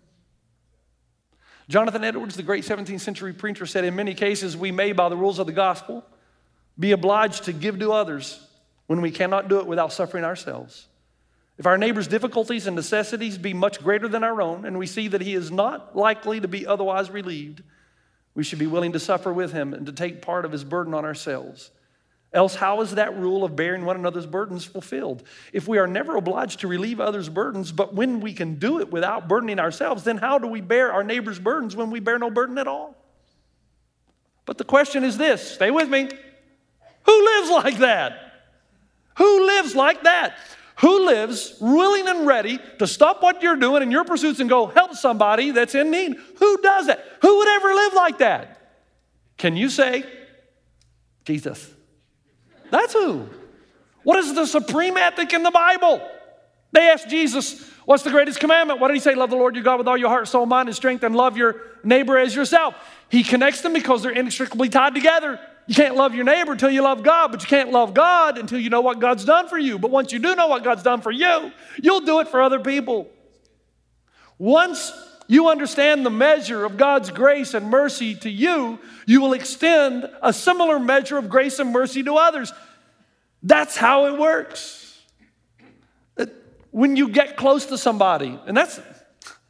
Jonathan 1.69 2.03
Edwards, 2.03 2.35
the 2.35 2.43
great 2.43 2.63
17th 2.63 3.01
century 3.01 3.33
preacher, 3.33 3.65
said, 3.65 3.83
In 3.83 3.95
many 3.95 4.13
cases, 4.13 4.55
we 4.55 4.71
may, 4.71 4.93
by 4.93 5.09
the 5.09 5.17
rules 5.17 5.37
of 5.37 5.47
the 5.47 5.53
gospel, 5.53 6.05
be 6.79 6.91
obliged 6.91 7.43
to 7.45 7.53
give 7.53 7.79
to 7.79 7.91
others 7.91 8.41
when 8.87 9.01
we 9.01 9.11
cannot 9.11 9.49
do 9.49 9.59
it 9.59 9.67
without 9.67 9.91
suffering 9.91 10.23
ourselves. 10.23 10.87
If 11.57 11.65
our 11.65 11.77
neighbor's 11.77 12.07
difficulties 12.07 12.67
and 12.67 12.75
necessities 12.75 13.37
be 13.37 13.53
much 13.53 13.81
greater 13.83 14.07
than 14.07 14.23
our 14.23 14.41
own, 14.41 14.63
and 14.63 14.77
we 14.77 14.87
see 14.87 15.07
that 15.09 15.21
he 15.21 15.33
is 15.33 15.51
not 15.51 15.95
likely 15.95 16.39
to 16.39 16.47
be 16.47 16.65
otherwise 16.65 17.09
relieved, 17.09 17.63
we 18.37 18.43
should 18.43 18.59
be 18.59 18.67
willing 18.67 18.91
to 18.91 18.99
suffer 18.99 19.33
with 19.33 19.51
him 19.51 19.73
and 19.73 19.87
to 19.87 19.91
take 19.91 20.21
part 20.21 20.45
of 20.45 20.51
his 20.51 20.63
burden 20.63 20.93
on 20.93 21.03
ourselves. 21.03 21.71
Else, 22.31 22.53
how 22.53 22.81
is 22.81 22.93
that 22.93 23.17
rule 23.17 23.43
of 23.43 23.55
bearing 23.55 23.83
one 23.83 23.95
another's 23.95 24.27
burdens 24.27 24.63
fulfilled? 24.63 25.23
If 25.53 25.67
we 25.67 25.79
are 25.79 25.87
never 25.87 26.15
obliged 26.15 26.59
to 26.59 26.67
relieve 26.67 26.99
others' 26.99 27.29
burdens, 27.29 27.71
but 27.71 27.95
when 27.95 28.19
we 28.19 28.33
can 28.33 28.59
do 28.59 28.79
it 28.79 28.91
without 28.91 29.27
burdening 29.27 29.57
ourselves, 29.57 30.03
then 30.03 30.17
how 30.17 30.37
do 30.37 30.45
we 30.45 30.61
bear 30.61 30.93
our 30.93 31.03
neighbor's 31.03 31.39
burdens 31.39 31.75
when 31.75 31.89
we 31.89 31.99
bear 31.99 32.19
no 32.19 32.29
burden 32.29 32.59
at 32.59 32.67
all? 32.67 32.95
But 34.45 34.59
the 34.59 34.65
question 34.65 35.03
is 35.03 35.17
this 35.17 35.55
stay 35.55 35.71
with 35.71 35.89
me. 35.89 36.07
Who 37.07 37.25
lives 37.25 37.49
like 37.49 37.79
that? 37.79 38.33
Who 39.17 39.47
lives 39.47 39.73
like 39.73 40.03
that? 40.03 40.37
Who 40.79 41.05
lives 41.07 41.55
willing 41.59 42.07
and 42.07 42.27
ready 42.27 42.59
to 42.79 42.87
stop 42.87 43.23
what 43.23 43.41
you're 43.41 43.55
doing 43.55 43.81
in 43.81 43.89
your 43.89 44.03
pursuits 44.03 44.39
and 44.39 44.49
go 44.49 44.67
help 44.67 44.93
somebody 44.93 45.51
that's 45.51 45.73
in 45.73 45.89
need? 45.89 46.15
Who 46.37 46.61
does 46.61 46.87
that? 46.87 47.03
Who 47.21 47.37
would 47.37 47.47
ever 47.47 47.67
live 47.73 47.93
like 47.93 48.17
that? 48.19 48.61
Can 49.37 49.55
you 49.55 49.69
say, 49.69 50.05
Jesus? 51.25 51.67
That's 52.69 52.93
who. 52.93 53.27
What 54.03 54.19
is 54.19 54.33
the 54.35 54.45
supreme 54.45 54.97
ethic 54.97 55.33
in 55.33 55.43
the 55.43 55.51
Bible? 55.51 56.01
They 56.71 56.89
asked 56.89 57.09
Jesus, 57.09 57.69
What's 57.87 58.03
the 58.03 58.11
greatest 58.11 58.41
commandment? 58.41 58.81
What 58.81 58.89
did 58.89 58.95
he 58.95 58.99
say? 58.99 59.15
Love 59.15 59.29
the 59.29 59.37
Lord 59.37 59.55
your 59.55 59.63
God 59.63 59.77
with 59.77 59.87
all 59.87 59.95
your 59.95 60.09
heart, 60.09 60.27
soul, 60.27 60.45
mind, 60.45 60.67
and 60.67 60.75
strength, 60.75 61.05
and 61.05 61.15
love 61.15 61.37
your 61.37 61.61
neighbor 61.85 62.17
as 62.17 62.35
yourself. 62.35 62.75
He 63.07 63.23
connects 63.23 63.61
them 63.61 63.71
because 63.71 64.03
they're 64.03 64.11
inextricably 64.11 64.67
tied 64.67 64.93
together. 64.93 65.39
You 65.67 65.75
can't 65.75 65.95
love 65.95 66.15
your 66.15 66.23
neighbor 66.23 66.53
until 66.53 66.69
you 66.69 66.81
love 66.81 67.03
God, 67.03 67.31
but 67.31 67.41
you 67.41 67.47
can't 67.47 67.71
love 67.71 67.93
God 67.93 68.37
until 68.37 68.59
you 68.59 68.69
know 68.69 68.81
what 68.81 68.99
God's 68.99 69.25
done 69.25 69.49
for 69.49 69.57
you. 69.57 69.77
But 69.77 69.91
once 69.91 70.13
you 70.13 70.19
do 70.19 70.33
know 70.33 70.47
what 70.47 70.63
God's 70.63 70.81
done 70.81 71.01
for 71.01 71.11
you, 71.11 71.51
you'll 71.81 72.01
do 72.01 72.21
it 72.21 72.29
for 72.29 72.41
other 72.41 72.59
people. 72.59 73.09
Once 74.37 74.93
you 75.27 75.49
understand 75.49 76.05
the 76.05 76.09
measure 76.09 76.63
of 76.63 76.77
God's 76.77 77.11
grace 77.11 77.53
and 77.53 77.69
mercy 77.69 78.15
to 78.15 78.29
you, 78.29 78.79
you 79.05 79.19
will 79.19 79.33
extend 79.33 80.09
a 80.21 80.31
similar 80.31 80.79
measure 80.79 81.17
of 81.17 81.27
grace 81.27 81.59
and 81.59 81.73
mercy 81.73 82.01
to 82.03 82.15
others. 82.15 82.53
That's 83.43 83.75
how 83.75 84.05
it 84.05 84.17
works. 84.17 84.85
When 86.71 86.95
you 86.95 87.09
get 87.09 87.35
close 87.35 87.65
to 87.67 87.77
somebody, 87.77 88.39
and 88.45 88.55
that's, 88.55 88.79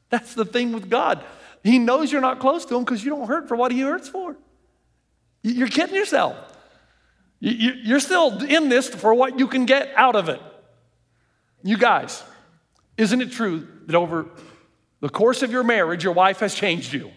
that's 0.10 0.34
the 0.34 0.46
thing 0.46 0.72
with 0.72 0.90
God, 0.90 1.24
He 1.64 1.78
knows 1.78 2.12
you're 2.12 2.22
not 2.22 2.40
close 2.40 2.66
to 2.66 2.76
Him 2.76 2.86
because 2.86 3.04
you 3.04 3.12
don't 3.12 3.28
hurt 3.28 3.48
for 3.48 3.56
what 3.56 3.72
He 3.72 3.82
hurts 3.82 4.10
for. 4.10 4.36
You- 5.48 5.54
You're 5.54 5.68
kidding 5.68 5.96
yourself. 5.96 6.36
You- 7.40 7.52
you- 7.52 7.82
You're 7.84 8.00
still 8.00 8.44
in 8.44 8.70
this 8.70 8.90
for 8.90 9.14
what 9.14 9.40
you 9.40 9.48
can 9.48 9.66
get 9.66 9.94
out 9.96 10.16
of 10.16 10.28
it. 10.30 10.42
You 11.64 11.78
guys, 11.78 12.24
isn't 12.98 13.22
it 13.22 13.32
true 13.32 13.68
that 13.86 13.96
over 13.96 14.26
the 15.00 15.10
course 15.10 15.44
of 15.44 15.52
your 15.52 15.64
marriage, 15.64 16.04
your 16.04 16.14
wife 16.14 16.40
has 16.40 16.54
changed 16.54 16.94
you? 16.94 17.12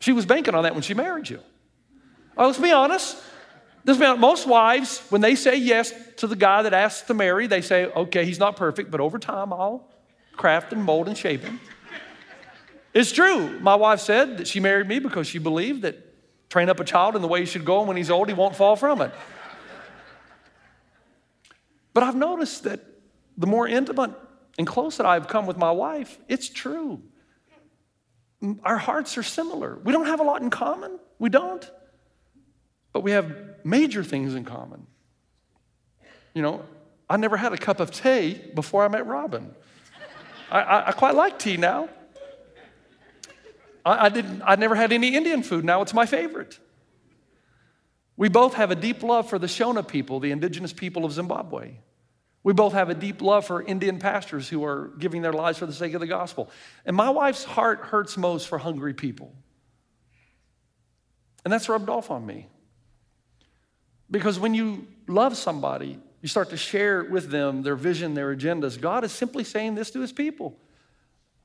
She 0.00 0.12
was 0.12 0.24
banking 0.24 0.54
on 0.54 0.62
that 0.62 0.72
when 0.74 0.82
she 0.82 0.94
married 0.94 1.28
you. 1.28 1.40
Oh, 2.36 2.46
let's 2.46 2.58
be 2.58 2.72
honest. 2.72 3.16
Be 3.84 3.92
honest. 3.92 4.20
Most 4.20 4.46
wives, 4.46 5.02
when 5.10 5.20
they 5.20 5.34
say 5.34 5.56
yes 5.56 5.92
to 6.16 6.26
the 6.26 6.36
guy 6.36 6.62
that 6.62 6.72
asks 6.72 7.06
to 7.08 7.14
marry, 7.14 7.46
they 7.46 7.60
say, 7.60 7.86
okay, 7.86 8.24
he's 8.24 8.38
not 8.38 8.56
perfect, 8.56 8.90
but 8.90 9.00
over 9.00 9.18
time 9.18 9.52
I'll 9.52 9.88
craft 10.32 10.72
and 10.72 10.82
mold 10.82 11.08
and 11.08 11.18
shape 11.18 11.42
him. 11.42 11.60
It's 12.94 13.12
true. 13.12 13.60
My 13.60 13.74
wife 13.74 14.00
said 14.00 14.38
that 14.38 14.48
she 14.48 14.60
married 14.60 14.88
me 14.88 14.98
because 15.00 15.26
she 15.26 15.38
believed 15.38 15.82
that 15.82 16.09
train 16.50 16.68
up 16.68 16.80
a 16.80 16.84
child 16.84 17.16
in 17.16 17.22
the 17.22 17.28
way 17.28 17.40
he 17.40 17.46
should 17.46 17.64
go, 17.64 17.78
and 17.78 17.88
when 17.88 17.96
he's 17.96 18.10
old, 18.10 18.28
he 18.28 18.34
won't 18.34 18.54
fall 18.54 18.76
from 18.76 19.00
it. 19.00 19.12
But 21.94 22.02
I've 22.02 22.16
noticed 22.16 22.64
that 22.64 22.80
the 23.38 23.46
more 23.46 23.66
intimate 23.66 24.10
and 24.58 24.66
close 24.66 24.98
that 24.98 25.06
I've 25.06 25.28
come 25.28 25.46
with 25.46 25.56
my 25.56 25.70
wife, 25.70 26.18
it's 26.28 26.48
true. 26.48 27.02
Our 28.62 28.76
hearts 28.76 29.16
are 29.16 29.22
similar. 29.22 29.78
We 29.82 29.92
don't 29.92 30.06
have 30.06 30.20
a 30.20 30.22
lot 30.22 30.42
in 30.42 30.50
common. 30.50 30.98
We 31.18 31.30
don't. 31.30 31.68
But 32.92 33.02
we 33.02 33.12
have 33.12 33.32
major 33.64 34.02
things 34.02 34.34
in 34.34 34.44
common. 34.44 34.86
You 36.34 36.42
know, 36.42 36.64
I 37.08 37.16
never 37.16 37.36
had 37.36 37.52
a 37.52 37.58
cup 37.58 37.80
of 37.80 37.90
tea 37.90 38.40
before 38.54 38.84
I 38.84 38.88
met 38.88 39.06
Robin. 39.06 39.54
I, 40.50 40.60
I, 40.60 40.88
I 40.88 40.92
quite 40.92 41.14
like 41.14 41.38
tea 41.38 41.56
now. 41.56 41.88
I, 43.90 44.06
I, 44.06 44.08
didn't, 44.08 44.42
I 44.44 44.54
never 44.56 44.74
had 44.74 44.92
any 44.92 45.16
Indian 45.16 45.42
food. 45.42 45.64
Now 45.64 45.82
it's 45.82 45.92
my 45.92 46.06
favorite. 46.06 46.58
We 48.16 48.28
both 48.28 48.54
have 48.54 48.70
a 48.70 48.76
deep 48.76 49.02
love 49.02 49.28
for 49.28 49.38
the 49.38 49.46
Shona 49.46 49.86
people, 49.86 50.20
the 50.20 50.30
indigenous 50.30 50.72
people 50.72 51.04
of 51.04 51.12
Zimbabwe. 51.12 51.72
We 52.42 52.52
both 52.52 52.72
have 52.72 52.88
a 52.88 52.94
deep 52.94 53.20
love 53.20 53.46
for 53.46 53.62
Indian 53.62 53.98
pastors 53.98 54.48
who 54.48 54.64
are 54.64 54.92
giving 54.98 55.22
their 55.22 55.32
lives 55.32 55.58
for 55.58 55.66
the 55.66 55.72
sake 55.72 55.94
of 55.94 56.00
the 56.00 56.06
gospel. 56.06 56.50
And 56.86 56.96
my 56.96 57.10
wife's 57.10 57.44
heart 57.44 57.80
hurts 57.80 58.16
most 58.16 58.48
for 58.48 58.58
hungry 58.58 58.94
people. 58.94 59.34
And 61.44 61.52
that's 61.52 61.68
rubbed 61.68 61.88
off 61.88 62.10
on 62.10 62.24
me. 62.24 62.48
Because 64.10 64.38
when 64.38 64.54
you 64.54 64.86
love 65.06 65.36
somebody, 65.36 65.98
you 66.22 66.28
start 66.28 66.50
to 66.50 66.56
share 66.56 67.04
with 67.04 67.30
them 67.30 67.62
their 67.62 67.76
vision, 67.76 68.14
their 68.14 68.34
agendas. 68.34 68.80
God 68.80 69.04
is 69.04 69.12
simply 69.12 69.44
saying 69.44 69.74
this 69.74 69.90
to 69.92 70.00
his 70.00 70.12
people. 70.12 70.58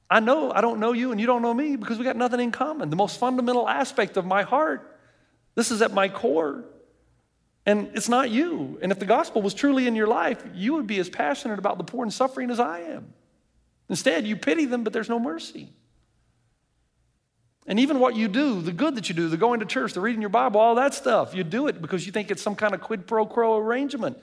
I 0.10 0.20
know 0.20 0.52
I 0.52 0.62
don't 0.62 0.80
know 0.80 0.92
you 0.92 1.12
and 1.12 1.20
you 1.20 1.28
don't 1.28 1.42
know 1.42 1.54
me 1.54 1.76
because 1.76 1.98
we 1.98 2.04
got 2.04 2.16
nothing 2.16 2.40
in 2.40 2.52
common. 2.52 2.90
The 2.90 2.96
most 2.96 3.20
fundamental 3.20 3.68
aspect 3.68 4.18
of 4.18 4.26
my 4.26 4.44
heart, 4.44 5.00
this 5.56 5.72
is 5.72 5.82
at 5.82 5.94
my 5.94 6.10
core. 6.10 6.66
And 7.66 7.90
it's 7.96 8.10
not 8.10 8.30
you. 8.30 8.78
And 8.82 8.92
if 8.92 9.00
the 9.00 9.06
gospel 9.06 9.42
was 9.42 9.56
truly 9.56 9.88
in 9.88 9.96
your 9.96 10.08
life, 10.08 10.44
you 10.54 10.76
would 10.76 10.86
be 10.86 11.00
as 11.00 11.10
passionate 11.10 11.58
about 11.58 11.80
the 11.80 11.84
poor 11.84 12.04
and 12.04 12.14
suffering 12.14 12.52
as 12.52 12.60
I 12.60 12.82
am. 12.82 13.14
Instead, 13.90 14.28
you 14.28 14.36
pity 14.36 14.66
them, 14.66 14.84
but 14.84 14.94
there's 14.94 15.10
no 15.10 15.20
mercy. 15.20 15.70
And 17.68 17.80
even 17.80 18.00
what 18.00 18.16
you 18.16 18.28
do, 18.28 18.62
the 18.62 18.72
good 18.72 18.96
that 18.96 19.10
you 19.10 19.16
do, 19.16 19.28
the 19.28 19.38
going 19.38 19.60
to 19.62 19.66
church, 19.66 19.94
the 19.94 20.02
reading 20.02 20.22
your 20.22 20.30
Bible, 20.30 20.60
all 20.60 20.76
that 20.76 20.94
stuff, 20.94 21.34
you 21.34 21.44
do 21.44 21.68
it 21.68 21.82
because 21.82 22.06
you 22.06 22.12
think 22.12 22.30
it's 22.30 22.42
some 22.42 22.56
kind 22.56 22.76
of 22.76 22.82
quid 22.82 23.08
pro 23.08 23.26
quo 23.26 23.58
arrangement. 23.58 24.18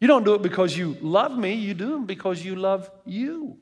You 0.00 0.08
don't 0.08 0.24
do 0.24 0.34
it 0.34 0.42
because 0.42 0.76
you 0.76 0.96
love 1.00 1.36
me, 1.36 1.54
you 1.54 1.74
do 1.74 1.96
it 1.96 2.06
because 2.06 2.44
you 2.44 2.56
love 2.56 2.90
you. 3.04 3.58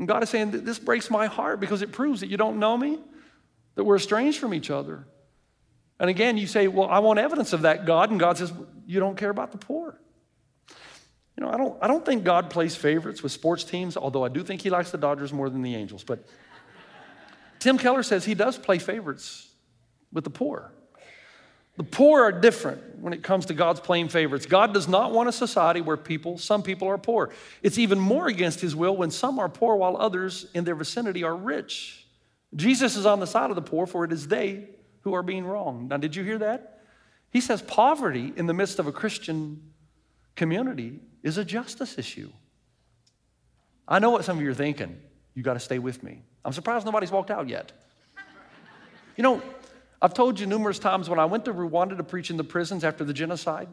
And 0.00 0.08
God 0.08 0.22
is 0.22 0.30
saying, 0.30 0.52
This 0.52 0.78
breaks 0.78 1.10
my 1.10 1.26
heart 1.26 1.60
because 1.60 1.82
it 1.82 1.92
proves 1.92 2.20
that 2.20 2.28
you 2.28 2.38
don't 2.38 2.58
know 2.58 2.74
me, 2.74 2.98
that 3.74 3.84
we're 3.84 3.96
estranged 3.96 4.38
from 4.38 4.54
each 4.54 4.70
other. 4.70 5.06
And 6.00 6.08
again, 6.08 6.38
you 6.38 6.46
say, 6.46 6.68
Well, 6.68 6.88
I 6.88 7.00
want 7.00 7.18
evidence 7.18 7.52
of 7.52 7.62
that, 7.62 7.84
God. 7.84 8.10
And 8.10 8.18
God 8.18 8.38
says, 8.38 8.50
You 8.86 8.98
don't 8.98 9.14
care 9.14 9.28
about 9.28 9.52
the 9.52 9.58
poor. 9.58 10.00
You 11.36 11.44
know, 11.44 11.50
I 11.50 11.58
don't, 11.58 11.78
I 11.82 11.86
don't 11.86 12.02
think 12.02 12.24
God 12.24 12.48
plays 12.48 12.74
favorites 12.74 13.22
with 13.22 13.30
sports 13.30 13.62
teams, 13.62 13.98
although 13.98 14.24
I 14.24 14.30
do 14.30 14.42
think 14.42 14.62
he 14.62 14.70
likes 14.70 14.90
the 14.90 14.96
Dodgers 14.96 15.34
more 15.34 15.50
than 15.50 15.60
the 15.60 15.74
Angels. 15.74 16.02
But 16.02 16.24
Tim 17.58 17.76
Keller 17.76 18.02
says 18.02 18.24
he 18.24 18.34
does 18.34 18.56
play 18.56 18.78
favorites 18.78 19.50
with 20.14 20.24
the 20.24 20.30
poor. 20.30 20.72
The 21.76 21.84
poor 21.84 22.24
are 22.24 22.32
different 22.32 22.98
when 22.98 23.12
it 23.12 23.22
comes 23.22 23.46
to 23.46 23.54
God's 23.54 23.80
plain 23.80 24.08
favorites. 24.08 24.44
God 24.46 24.74
does 24.74 24.86
not 24.86 25.12
want 25.12 25.28
a 25.28 25.32
society 25.32 25.80
where 25.80 25.96
people, 25.96 26.36
some 26.36 26.62
people 26.62 26.88
are 26.88 26.98
poor. 26.98 27.30
It's 27.62 27.78
even 27.78 27.98
more 27.98 28.26
against 28.26 28.60
his 28.60 28.76
will 28.76 28.96
when 28.96 29.10
some 29.10 29.38
are 29.38 29.48
poor 29.48 29.76
while 29.76 29.96
others 29.96 30.46
in 30.54 30.64
their 30.64 30.74
vicinity 30.74 31.24
are 31.24 31.34
rich. 31.34 32.06
Jesus 32.54 32.96
is 32.96 33.06
on 33.06 33.20
the 33.20 33.26
side 33.26 33.50
of 33.50 33.56
the 33.56 33.62
poor, 33.62 33.86
for 33.86 34.04
it 34.04 34.12
is 34.12 34.28
they 34.28 34.68
who 35.02 35.14
are 35.14 35.22
being 35.22 35.44
wronged. 35.44 35.88
Now, 35.88 35.96
did 35.96 36.14
you 36.16 36.24
hear 36.24 36.38
that? 36.38 36.82
He 37.30 37.40
says 37.40 37.62
poverty 37.62 38.32
in 38.36 38.46
the 38.46 38.54
midst 38.54 38.78
of 38.78 38.86
a 38.86 38.92
Christian 38.92 39.72
community 40.34 41.00
is 41.22 41.38
a 41.38 41.44
justice 41.44 41.96
issue. 41.96 42.30
I 43.86 43.98
know 43.98 44.10
what 44.10 44.24
some 44.24 44.36
of 44.36 44.42
you 44.42 44.50
are 44.50 44.54
thinking. 44.54 45.00
You 45.34 45.42
got 45.42 45.54
to 45.54 45.60
stay 45.60 45.78
with 45.78 46.02
me. 46.02 46.22
I'm 46.44 46.52
surprised 46.52 46.84
nobody's 46.84 47.10
walked 47.10 47.30
out 47.30 47.48
yet. 47.48 47.72
You 49.16 49.22
know, 49.22 49.42
I've 50.02 50.14
told 50.14 50.40
you 50.40 50.46
numerous 50.46 50.78
times 50.78 51.10
when 51.10 51.18
I 51.18 51.26
went 51.26 51.44
to 51.44 51.52
Rwanda 51.52 51.96
to 51.96 52.04
preach 52.04 52.30
in 52.30 52.36
the 52.36 52.44
prisons 52.44 52.84
after 52.84 53.04
the 53.04 53.12
genocide. 53.12 53.68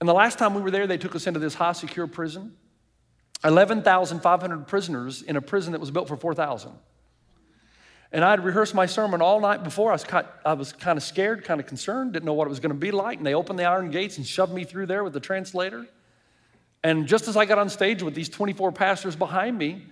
And 0.00 0.08
the 0.08 0.14
last 0.14 0.38
time 0.38 0.54
we 0.54 0.60
were 0.60 0.70
there, 0.70 0.86
they 0.86 0.98
took 0.98 1.14
us 1.14 1.26
into 1.26 1.40
this 1.40 1.54
high 1.54 1.72
secure 1.72 2.06
prison. 2.06 2.56
11,500 3.44 4.66
prisoners 4.66 5.22
in 5.22 5.36
a 5.36 5.40
prison 5.40 5.72
that 5.72 5.80
was 5.80 5.90
built 5.90 6.08
for 6.08 6.16
4,000. 6.16 6.72
And 8.12 8.24
I 8.24 8.30
had 8.30 8.44
rehearsed 8.44 8.74
my 8.74 8.84
sermon 8.84 9.22
all 9.22 9.40
night 9.40 9.64
before. 9.64 9.90
I 9.90 9.94
was, 9.94 10.04
kind, 10.04 10.26
I 10.44 10.52
was 10.52 10.72
kind 10.72 10.98
of 10.98 11.02
scared, 11.02 11.44
kind 11.44 11.60
of 11.60 11.66
concerned, 11.66 12.12
didn't 12.12 12.26
know 12.26 12.34
what 12.34 12.46
it 12.46 12.50
was 12.50 12.60
going 12.60 12.72
to 12.72 12.78
be 12.78 12.90
like. 12.90 13.16
And 13.16 13.26
they 13.26 13.34
opened 13.34 13.58
the 13.58 13.64
iron 13.64 13.90
gates 13.90 14.18
and 14.18 14.26
shoved 14.26 14.52
me 14.52 14.64
through 14.64 14.86
there 14.86 15.02
with 15.02 15.14
the 15.14 15.20
translator. 15.20 15.86
And 16.84 17.06
just 17.06 17.26
as 17.26 17.36
I 17.36 17.46
got 17.46 17.58
on 17.58 17.70
stage 17.70 18.02
with 18.02 18.14
these 18.14 18.28
24 18.28 18.72
pastors 18.72 19.16
behind 19.16 19.56
me, 19.56 19.86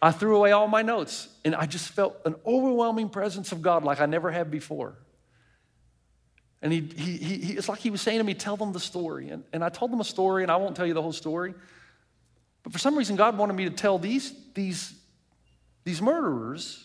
I 0.00 0.12
threw 0.12 0.36
away 0.36 0.52
all 0.52 0.68
my 0.68 0.82
notes 0.82 1.28
and 1.44 1.54
I 1.54 1.66
just 1.66 1.88
felt 1.88 2.16
an 2.24 2.36
overwhelming 2.46 3.08
presence 3.08 3.52
of 3.52 3.62
God 3.62 3.84
like 3.84 4.00
I 4.00 4.06
never 4.06 4.30
had 4.30 4.50
before. 4.50 4.96
And 6.60 6.72
he, 6.72 6.80
he, 6.80 7.16
he, 7.16 7.52
it's 7.52 7.68
like 7.68 7.78
he 7.78 7.90
was 7.90 8.00
saying 8.00 8.18
to 8.18 8.24
me, 8.24 8.34
Tell 8.34 8.56
them 8.56 8.72
the 8.72 8.80
story. 8.80 9.28
And, 9.28 9.44
and 9.52 9.62
I 9.62 9.68
told 9.68 9.92
them 9.92 10.00
a 10.00 10.04
story, 10.04 10.42
and 10.42 10.50
I 10.50 10.56
won't 10.56 10.74
tell 10.74 10.86
you 10.86 10.94
the 10.94 11.02
whole 11.02 11.12
story. 11.12 11.54
But 12.62 12.72
for 12.72 12.78
some 12.78 12.96
reason, 12.96 13.16
God 13.16 13.38
wanted 13.38 13.54
me 13.54 13.64
to 13.64 13.70
tell 13.70 13.98
these, 13.98 14.34
these, 14.54 14.92
these 15.84 16.02
murderers 16.02 16.84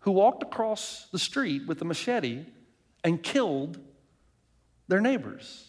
who 0.00 0.10
walked 0.10 0.42
across 0.42 1.06
the 1.12 1.18
street 1.18 1.66
with 1.66 1.80
a 1.82 1.84
machete 1.84 2.44
and 3.04 3.22
killed 3.22 3.78
their 4.88 5.00
neighbors. 5.00 5.68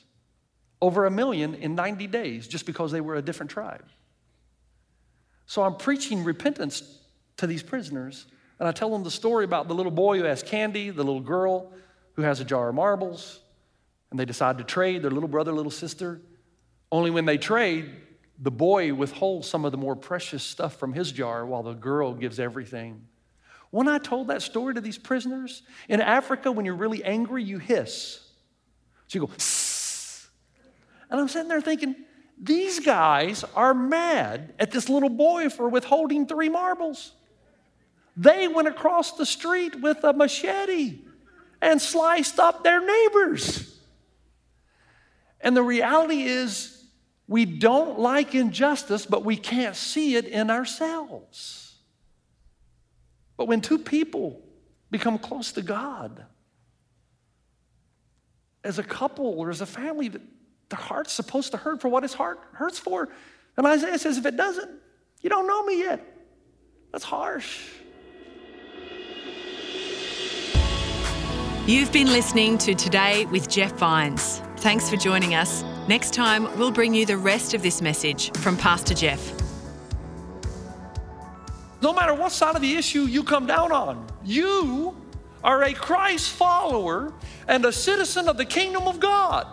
Over 0.82 1.06
a 1.06 1.12
million 1.12 1.54
in 1.54 1.76
90 1.76 2.08
days 2.08 2.48
just 2.48 2.66
because 2.66 2.92
they 2.92 3.02
were 3.02 3.16
a 3.16 3.22
different 3.22 3.52
tribe. 3.52 3.86
So 5.46 5.64
I'm 5.64 5.76
preaching 5.76 6.24
repentance 6.24 7.00
to 7.38 7.48
these 7.48 7.64
prisoners, 7.64 8.26
and 8.60 8.68
I 8.68 8.72
tell 8.72 8.90
them 8.90 9.04
the 9.04 9.12
story 9.12 9.46
about 9.46 9.68
the 9.68 9.76
little 9.76 9.92
boy 9.92 10.18
who 10.18 10.24
has 10.24 10.44
candy, 10.44 10.90
the 10.90 11.04
little 11.04 11.22
girl 11.22 11.72
who 12.14 12.22
has 12.22 12.40
a 12.40 12.46
jar 12.46 12.70
of 12.70 12.76
marbles, 12.76 13.40
and 14.12 14.20
they 14.20 14.26
decide 14.26 14.58
to 14.60 14.64
trade 14.64 15.02
their 15.02 15.12
little 15.12 15.30
brother, 15.30 15.52
little 15.52 15.72
sister. 15.72 16.22
Only 16.92 17.10
when 17.10 17.26
they 17.26 17.38
trade, 17.38 17.90
the 18.40 18.52
boy 18.52 18.94
withholds 18.94 19.48
some 19.48 19.66
of 19.66 19.72
the 19.72 19.78
more 19.78 19.96
precious 19.96 20.44
stuff 20.44 20.76
from 20.76 20.94
his 20.94 21.12
jar 21.12 21.46
while 21.46 21.64
the 21.64 21.74
girl 21.74 22.14
gives 22.14 22.40
everything. 22.40 23.08
When 23.72 23.88
I 23.88 23.98
told 23.98 24.28
that 24.28 24.44
story 24.44 24.76
to 24.76 24.82
these 24.82 25.00
prisoners, 25.00 25.64
in 25.90 26.00
Africa, 26.00 26.52
when 26.52 26.66
you're 26.66 26.76
really 26.76 27.04
angry, 27.04 27.44
you 27.44 27.58
hiss. 27.58 28.20
So 29.08 29.20
you 29.20 29.28
go, 29.28 29.34
Sss. 29.34 30.28
and 31.10 31.20
I'm 31.20 31.28
sitting 31.28 31.48
there 31.48 31.62
thinking, 31.62 31.96
these 32.44 32.82
guys 32.82 33.46
are 33.56 33.74
mad 33.74 34.54
at 34.60 34.72
this 34.72 34.90
little 34.90 35.10
boy 35.10 35.50
for 35.50 35.70
withholding 35.70 36.28
three 36.28 36.50
marbles. 36.50 37.14
They 38.18 38.50
went 38.50 38.68
across 38.68 39.14
the 39.14 39.26
street 39.26 39.80
with 39.80 40.04
a 40.04 40.12
machete 40.12 41.00
and 41.62 41.82
sliced 41.82 42.40
up 42.40 42.64
their 42.64 42.86
neighbors. 42.86 43.80
And 45.40 45.56
the 45.56 45.64
reality 45.64 46.24
is, 46.24 46.84
we 47.28 47.46
don't 47.46 48.00
like 48.00 48.36
injustice, 48.36 49.06
but 49.06 49.24
we 49.24 49.38
can't 49.38 49.76
see 49.76 50.16
it 50.16 50.26
in 50.26 50.52
ourselves. 50.52 51.76
But 53.38 53.48
when 53.48 53.62
two 53.62 53.80
people 53.80 54.42
become 54.92 55.18
close 55.18 55.54
to 55.54 55.62
God, 55.62 56.26
as 58.66 58.80
a 58.80 58.84
couple 58.84 59.26
or 59.26 59.50
as 59.50 59.62
a 59.62 59.66
family, 59.66 60.12
the 60.70 60.76
heart's 60.76 61.14
supposed 61.14 61.52
to 61.52 61.58
hurt 61.58 61.82
for 61.82 61.90
what 61.90 62.04
his 62.04 62.14
heart 62.14 62.40
hurts 62.54 62.80
for. 62.80 63.10
And 63.58 63.68
Isaiah 63.68 64.00
says, 64.00 64.18
if 64.18 64.26
it 64.26 64.36
doesn't, 64.36 64.72
you 65.22 65.30
don't 65.30 65.48
know 65.48 65.64
me 65.64 65.80
yet. 65.80 66.06
That's 66.92 67.04
harsh. 67.04 67.70
You've 71.66 71.92
been 71.92 72.08
listening 72.08 72.58
to 72.60 72.76
Today 72.76 73.26
with 73.28 73.50
Jeff 73.50 73.72
Vines. 73.74 74.42
Thanks 74.58 74.90
for 74.90 74.98
joining 74.98 75.36
us. 75.36 75.64
Next 75.88 76.14
time, 76.14 76.44
we'll 76.58 76.72
bring 76.72 76.94
you 76.94 77.06
the 77.06 77.18
rest 77.18 77.54
of 77.54 77.62
this 77.62 77.82
message 77.82 78.32
from 78.38 78.58
Pastor 78.58 78.94
Jeff. 78.94 79.34
No 81.82 81.94
matter 81.94 82.14
what 82.14 82.32
side 82.32 82.56
of 82.56 82.62
the 82.62 82.76
issue 82.76 83.02
you 83.02 83.24
come 83.24 83.46
down 83.46 83.72
on, 83.72 84.08
you 84.24 84.96
are 85.44 85.64
a 85.64 85.74
Christ 85.74 86.32
follower 86.32 87.14
and 87.48 87.66
a 87.66 87.72
citizen 87.72 88.30
of 88.30 88.38
the 88.38 88.46
kingdom 88.46 88.88
of 88.88 89.00
God. 89.00 89.48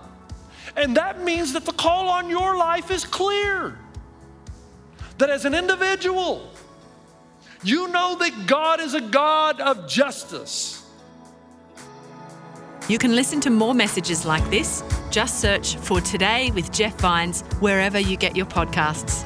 And 0.76 0.96
that 0.96 1.22
means 1.22 1.52
that 1.52 1.64
the 1.64 1.72
call 1.72 2.08
on 2.08 2.28
your 2.28 2.56
life 2.56 2.90
is 2.90 3.04
clear. 3.04 3.78
That 5.18 5.30
as 5.30 5.44
an 5.44 5.54
individual, 5.54 6.50
you 7.62 7.88
know 7.88 8.16
that 8.16 8.46
God 8.46 8.80
is 8.80 8.94
a 8.94 9.00
God 9.00 9.60
of 9.60 9.88
justice. 9.88 10.82
You 12.88 12.98
can 12.98 13.14
listen 13.14 13.40
to 13.42 13.50
more 13.50 13.74
messages 13.74 14.24
like 14.24 14.48
this. 14.50 14.82
Just 15.10 15.40
search 15.40 15.76
for 15.76 16.00
Today 16.00 16.50
with 16.52 16.72
Jeff 16.72 16.98
Vines 17.00 17.42
wherever 17.60 17.98
you 17.98 18.16
get 18.16 18.36
your 18.36 18.46
podcasts. 18.46 19.24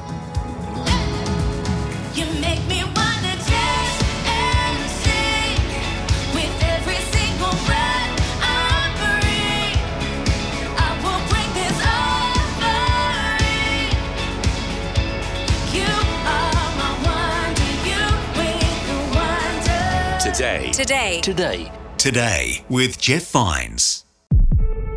Today. 20.45 20.71
Today. 20.73 21.21
Today. 21.21 21.71
Today 21.97 22.65
with 22.69 23.01
Jeff 23.01 23.31
Vines. 23.31 24.05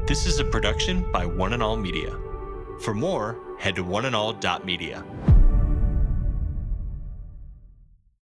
This 0.07 0.27
is 0.27 0.41
a 0.41 0.45
production 0.45 1.11
by 1.11 1.25
One 1.25 1.55
and 1.55 1.63
All 1.63 1.79
Media. 1.79 2.15
For 2.83 2.93
more, 2.93 3.39
head 3.59 3.75
to 3.77 3.83
oneandall.media. 3.83 5.03